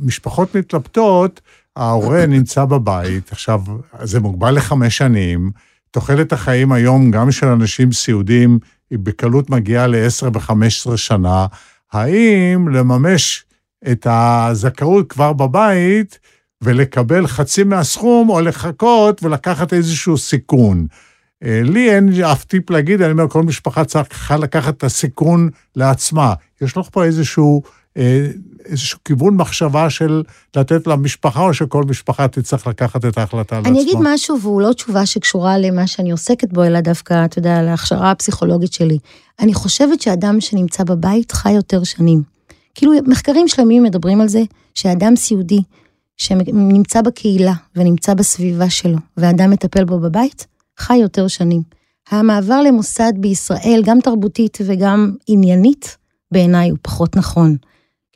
משפחות 0.00 0.56
מתלבטות, 0.56 1.40
ההורה 1.76 2.26
נמצא 2.26 2.64
בבית, 2.64 3.32
עכשיו, 3.32 3.60
זה 4.02 4.20
מוגבל 4.20 4.50
לחמש 4.50 4.96
שנים, 4.96 5.50
תוחלת 5.90 6.32
החיים 6.32 6.72
היום, 6.72 7.10
גם 7.10 7.30
של 7.30 7.46
אנשים 7.46 7.92
סיעודים, 7.92 8.58
היא 8.90 8.98
בקלות 9.02 9.50
מגיעה 9.50 9.86
ל-10 9.86 10.26
ו-15 10.34 10.96
שנה. 10.96 11.46
האם 11.92 12.68
לממש 12.68 13.44
את 13.92 14.06
הזכאות 14.10 15.10
כבר 15.10 15.32
בבית 15.32 16.18
ולקבל 16.62 17.26
חצי 17.26 17.64
מהסכום, 17.64 18.28
או 18.28 18.40
לחכות 18.40 19.22
ולקחת 19.22 19.72
איזשהו 19.72 20.18
סיכון? 20.18 20.86
אה, 21.44 21.60
לי 21.62 21.90
אין 21.90 22.08
אף 22.32 22.44
טיפ 22.44 22.70
להגיד, 22.70 23.02
אני 23.02 23.12
אומר, 23.12 23.28
כל 23.28 23.42
משפחה 23.42 23.84
צריכה 23.84 24.36
לקחת 24.36 24.76
את 24.76 24.84
הסיכון 24.84 25.48
לעצמה. 25.76 26.34
יש 26.60 26.76
לך 26.76 26.88
פה 26.92 27.04
איזשהו 27.04 27.62
איזשהו 28.64 28.98
כיוון 29.04 29.36
מחשבה 29.36 29.90
של 29.90 30.22
לתת 30.56 30.86
למשפחה, 30.86 31.40
או 31.40 31.54
שכל 31.54 31.84
משפחה 31.84 32.28
תצטרך 32.28 32.66
לקחת 32.66 33.04
את 33.04 33.18
ההחלטה 33.18 33.56
על 33.56 33.62
עצמה? 33.62 33.72
אני 33.72 33.82
אגיד 33.82 33.98
משהו, 34.02 34.40
והוא 34.40 34.60
לא 34.60 34.72
תשובה 34.72 35.06
שקשורה 35.06 35.58
למה 35.58 35.86
שאני 35.86 36.10
עוסקת 36.10 36.52
בו, 36.52 36.64
אלא 36.64 36.80
דווקא, 36.80 37.24
אתה 37.24 37.38
יודע, 37.38 37.62
להכשרה 37.62 38.10
הפסיכולוגית 38.10 38.72
שלי. 38.72 38.98
אני 39.40 39.54
חושבת 39.54 40.00
שאדם 40.00 40.40
שנמצא 40.40 40.84
בבית 40.84 41.32
חי 41.32 41.52
יותר 41.52 41.84
שנים. 41.84 42.22
כאילו, 42.74 42.92
מחקרים 43.06 43.48
שלמים 43.48 43.82
מדברים 43.82 44.20
על 44.20 44.28
זה, 44.28 44.42
שאדם 44.74 45.16
סיעודי, 45.16 45.60
שנמצא 46.16 47.02
בקהילה 47.02 47.52
ונמצא 47.76 48.14
בסביבה 48.14 48.70
שלו, 48.70 48.98
ואדם 49.16 49.50
מטפל 49.50 49.84
בו 49.84 49.98
בבית, 49.98 50.46
חי 50.78 50.96
יותר 50.96 51.28
שנים. 51.28 51.62
המעבר 52.10 52.62
למוסד 52.62 53.12
בישראל, 53.16 53.82
גם 53.84 53.98
תרבותית 54.00 54.58
וגם 54.66 55.14
עניינית, 55.26 55.96
בעיניי 56.32 56.70
הוא 56.70 56.78
פחות 56.82 57.16
נכון. 57.16 57.56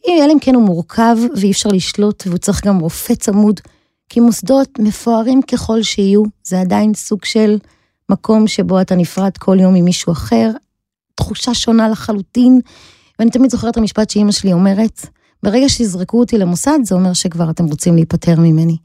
אלא 0.09 0.33
אם 0.33 0.39
כן 0.41 0.55
הוא 0.55 0.63
מורכב 0.63 1.17
ואי 1.37 1.51
אפשר 1.51 1.69
לשלוט, 1.69 2.23
והוא 2.27 2.39
צריך 2.39 2.67
גם 2.67 2.79
רופא 2.79 3.15
צמוד, 3.15 3.61
כי 4.09 4.21
מוסדות 4.21 4.79
מפוארים 4.79 5.43
ככל 5.43 5.83
שיהיו, 5.83 6.23
זה 6.45 6.61
עדיין 6.61 6.95
סוג 6.95 7.25
של 7.25 7.59
מקום 8.09 8.47
שבו 8.47 8.81
אתה 8.81 8.95
נפרד 8.95 9.37
כל 9.39 9.57
יום 9.61 9.75
ממישהו 9.75 10.13
אחר, 10.13 10.51
תחושה 11.15 11.55
שונה 11.55 11.89
לחלוטין. 11.89 12.61
ואני 13.19 13.31
תמיד 13.31 13.51
זוכרת 13.51 13.73
את 13.73 13.77
המשפט 13.77 14.11
שאימא 14.11 14.33
שלי 14.33 14.53
אומרת, 14.53 15.07
ברגע 15.43 15.69
שיזרקו 15.69 16.21
אותי 16.21 16.39
למוסד, 16.39 16.79
זה 16.83 16.95
אומר 16.95 17.13
שכבר 17.13 17.51
אתם 17.51 17.67
רוצים 17.67 17.95
להיפטר 17.95 18.41
ממני. 18.41 18.77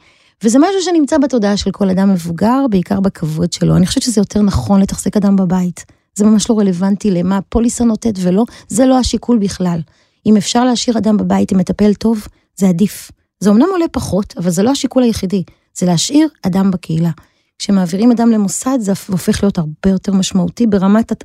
וזה 0.44 0.60
משהו 0.60 0.82
שנמצא 0.82 1.18
בתודעה 1.18 1.58
של 1.58 1.72
כל 1.72 1.90
אדם 1.90 2.14
מבוגר, 2.14 2.66
בעיקר 2.70 3.00
בכבוד 3.00 3.54
שלו. 3.54 3.76
אני 3.76 3.86
חושבת 3.86 4.04
שזה 4.04 4.22
יותר 4.22 4.42
נכון 4.42 4.82
לתחזק 4.82 5.18
אדם 5.18 5.36
בבית. 5.36 5.86
זה 6.16 6.26
ממש 6.26 6.50
לא 6.50 6.60
רלוונטי 6.60 7.12
למה 7.12 7.38
הפוליסה 7.38 7.84
נותנת 7.84 8.16
ולא, 8.22 8.44
זה 8.68 8.86
לא 8.86 8.98
השיקול 8.98 9.38
בכלל. 9.38 9.80
אם 10.26 10.38
אפשר 10.38 10.66
להשאיר 10.66 10.98
אדם 10.98 11.18
בבית 11.18 11.52
עם 11.52 11.58
מטפל 11.58 11.94
טוב, 11.94 12.28
זה 12.56 12.68
עדיף. 12.68 13.12
זה 13.40 13.50
אמנם 13.50 13.68
עולה 13.72 13.86
פחות, 13.92 14.34
אבל 14.38 14.50
זה 14.50 14.64
לא 14.64 14.72
השיקול 14.72 15.04
היחידי, 15.04 15.44
זה 15.78 15.86
להשאיר 15.86 16.28
אדם 16.42 16.72
בקהילה. 16.72 17.12
כשמעבירים 17.60 18.12
אדם 18.12 18.30
למוסד, 18.30 18.78
זה 18.80 18.92
הופך 19.08 19.44
להיות 19.44 19.58
הרבה 19.58 19.90
יותר 19.90 20.14
משמעותי 20.14 20.68
ברמת 20.68 21.24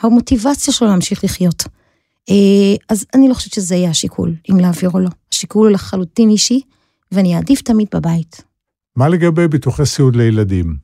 המוטיבציה 0.00 0.74
שלו 0.74 0.88
להמשיך 0.88 1.24
לחיות. 1.24 1.64
אה, 2.30 2.34
אז 2.88 3.06
אני 3.14 3.28
לא 3.28 3.34
חושבת 3.34 3.52
שזה 3.52 3.74
יהיה 3.74 3.90
השיקול, 3.90 4.34
אם 4.50 4.56
להעביר 4.56 4.90
או 4.90 4.98
לא. 4.98 5.08
השיקול 5.32 5.66
הוא 5.66 5.74
לחלוטין 5.74 6.30
אישי, 6.30 6.60
ואני 7.12 7.36
אעדיף 7.36 7.62
תמיד 7.62 7.88
בבית. 7.94 8.42
מה 8.96 9.08
לגבי 9.08 9.48
ביטוחי 9.48 9.86
סיעוד 9.86 10.16
לילדים? 10.16 10.76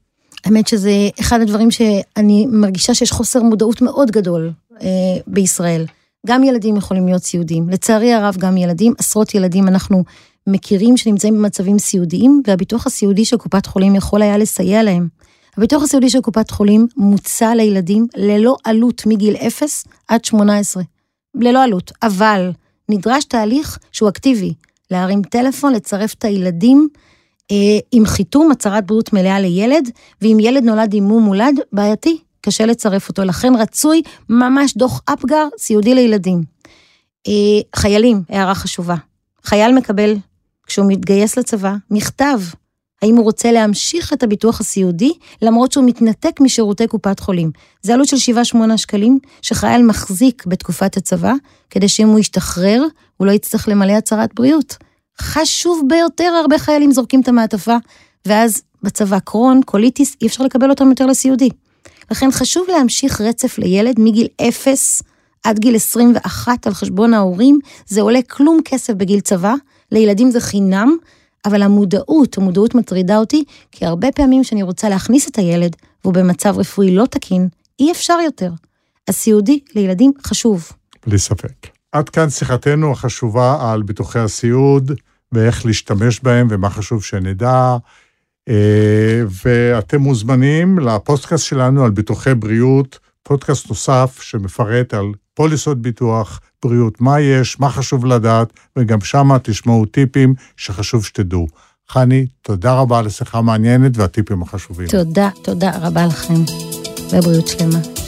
האמת 0.45 0.69
שזה 0.69 0.91
אחד 1.21 1.41
הדברים 1.41 1.71
שאני 1.71 2.47
מרגישה 2.47 2.95
שיש 2.95 3.13
חוסר 3.13 3.43
מודעות 3.43 3.83
מאוד 3.83 4.11
גדול 4.11 4.53
אה, 4.83 4.87
בישראל. 5.27 5.87
גם 6.27 6.45
ילדים 6.45 6.77
יכולים 6.77 7.07
להיות 7.07 7.23
סיעודיים. 7.23 7.69
לצערי 7.69 8.13
הרב, 8.13 8.37
גם 8.39 8.57
ילדים, 8.57 8.95
עשרות 8.99 9.35
ילדים 9.35 9.69
אנחנו 9.69 10.05
מכירים 10.47 10.97
שנמצאים 10.97 11.35
במצבים 11.35 11.79
סיעודיים, 11.79 12.43
והביטוח 12.47 12.87
הסיעודי 12.87 13.25
של 13.25 13.37
קופת 13.37 13.67
חולים 13.67 13.95
יכול 13.95 14.23
היה 14.23 14.39
לסייע 14.39 14.83
להם. 14.83 15.09
הביטוח 15.57 15.83
הסיעודי 15.83 16.11
של 16.11 16.21
קופת 16.21 16.51
חולים 16.51 16.87
מוצע 16.97 17.55
לילדים 17.55 18.07
ללא 18.17 18.57
עלות 18.65 19.03
מגיל 19.07 19.37
0 19.37 19.85
עד 20.09 20.25
18. 20.25 20.83
ללא 21.35 21.63
עלות, 21.63 21.93
אבל 22.03 22.51
נדרש 22.89 23.25
תהליך 23.25 23.79
שהוא 23.93 24.09
אקטיבי, 24.09 24.55
להרים 24.91 25.23
טלפון, 25.23 25.73
לצרף 25.73 26.15
את 26.15 26.25
הילדים 26.25 26.89
אה, 27.51 27.79
עם 27.93 28.07
חיתום, 28.07 28.51
הצהרת 28.51 28.87
בריאות 28.87 29.13
מלאה 29.13 29.41
לילד, 29.41 29.91
ואם 30.23 30.37
ילד 30.41 30.65
נולד 30.65 30.95
עם 30.95 31.05
מום 31.05 31.23
מולד, 31.23 31.55
בעייתי, 31.73 32.19
קשה 32.45 32.67
לצרף 32.67 33.09
אותו, 33.09 33.25
לכן 33.25 33.53
רצוי 33.59 34.03
ממש 34.29 34.75
דוח 34.77 35.03
אפגר 35.05 35.49
סיעודי 35.59 35.95
לילדים. 35.95 36.43
אה, 37.29 37.33
חיילים, 37.77 38.23
הערה 38.29 38.55
חשובה. 38.55 38.95
חייל 39.45 39.73
מקבל, 39.75 40.17
כשהוא 40.67 40.87
מתגייס 40.89 41.39
לצבא, 41.39 41.75
מכתב 41.91 42.41
האם 43.03 43.17
הוא 43.17 43.25
רוצה 43.25 43.53
להמשיך 43.53 44.13
את 44.13 44.23
הביטוח 44.23 44.61
הסיעודי, 44.61 45.13
למרות 45.43 45.73
שהוא 45.73 45.85
מתנתק 45.85 46.41
משירותי 46.41 46.87
קופת 46.87 47.21
חולים. 47.21 47.51
זה 47.83 47.95
עלות 47.95 48.09
של 48.09 48.33
7-8 48.57 48.77
שקלים, 48.77 49.19
שחייל 49.43 49.83
מחזיק 49.83 50.47
בתקופת 50.47 50.97
הצבא, 50.97 51.33
כדי 51.71 51.89
שאם 51.89 52.09
הוא 52.09 52.19
ישתחרר, 52.19 52.85
הוא 53.17 53.27
לא 53.27 53.33
יצטרך 53.33 53.69
למלא 53.69 53.93
הצהרת 53.93 54.35
בריאות. 54.35 54.77
חשוב 55.21 55.83
ביותר, 55.89 56.33
הרבה 56.41 56.59
חיילים 56.59 56.93
זורקים 56.93 57.21
את 57.21 57.29
המעטפה, 57.29 57.77
ואז 58.27 58.63
בצבא 58.83 59.19
קרון, 59.19 59.61
קוליטיס, 59.63 60.17
אי 60.23 60.27
אפשר 60.27 60.45
לקבל 60.45 60.71
אותם 60.71 60.89
יותר 60.91 61.07
לסיעודי. 61.07 61.49
לכן 62.11 62.31
חשוב 62.33 62.67
להמשיך 62.69 63.21
רצף 63.21 63.59
לילד 63.59 63.95
מגיל 63.99 64.27
0 64.49 65.03
עד 65.45 65.59
גיל 65.59 65.77
21 65.77 66.67
על 66.67 66.75
חשבון 66.75 67.15
ההורים, 67.15 67.59
זה 67.87 68.01
עולה 68.01 68.21
כלום 68.31 68.59
כסף 68.65 68.93
בגיל 68.93 69.21
צבא, 69.21 69.55
לילדים 69.93 70.31
זה 70.31 70.41
חינם, 70.41 70.97
אבל 71.45 71.63
המודעות, 71.63 72.39
המודעות 72.39 72.75
מטרידה 72.75 73.19
אותי, 73.19 73.45
כי 73.73 73.87
הרבה 73.87 74.13
פעמים 74.13 74.43
כשאני 74.43 74.63
רוצה 74.63 74.89
להכניס 74.89 75.29
את 75.29 75.39
הילד, 75.39 75.77
והוא 76.05 76.15
במצב 76.15 76.59
רפואי 76.59 76.95
לא 76.95 77.07
תקין, 77.07 77.49
אי 77.81 77.93
אפשר 77.93 78.19
יותר. 78.25 78.51
הסיעודי 79.09 79.61
לילדים 79.75 80.13
חשוב. 80.27 80.73
בלי 81.07 81.19
ספק. 81.19 81.67
עד 81.93 82.09
כאן 82.09 82.31
שיחתנו 82.31 82.93
החשובה 82.93 83.73
על 83.73 83.83
ביטוחי 83.83 84.19
הסיעוד, 84.19 84.93
ואיך 85.33 85.67
להשתמש 85.67 86.21
בהם, 86.21 86.47
ומה 86.51 86.71
חשוב 86.71 87.03
שנדע. 87.05 87.77
אה, 88.49 89.23
ואתם 89.45 90.01
מוזמנים 90.01 90.79
לפודקאסט 90.79 91.45
שלנו 91.45 91.85
על 91.85 91.91
ביטוחי 91.91 92.35
בריאות, 92.35 92.99
פודקאסט 93.23 93.69
נוסף 93.69 94.19
שמפרט 94.23 94.95
על 94.95 95.07
פוליסות 95.35 95.83
ביטוח, 95.83 96.41
בריאות, 96.65 97.01
מה 97.01 97.21
יש, 97.21 97.61
מה 97.61 97.71
חשוב 97.71 98.07
לדעת, 98.07 98.53
וגם 98.79 99.01
שמה 99.01 99.39
תשמעו 99.39 99.87
טיפים 99.87 100.35
שחשוב 100.57 101.05
שתדעו. 101.05 101.47
חני, 101.89 102.27
תודה 102.43 102.75
רבה 102.75 102.99
על 102.99 103.07
השיחה 103.07 103.39
המעניינת 103.39 103.97
והטיפים 103.97 104.43
החשובים. 104.43 104.87
תודה, 104.89 105.29
תודה 105.43 105.71
רבה 105.81 106.07
לכם, 106.07 106.35
ובריאות 107.13 107.49
שלמה. 107.49 108.02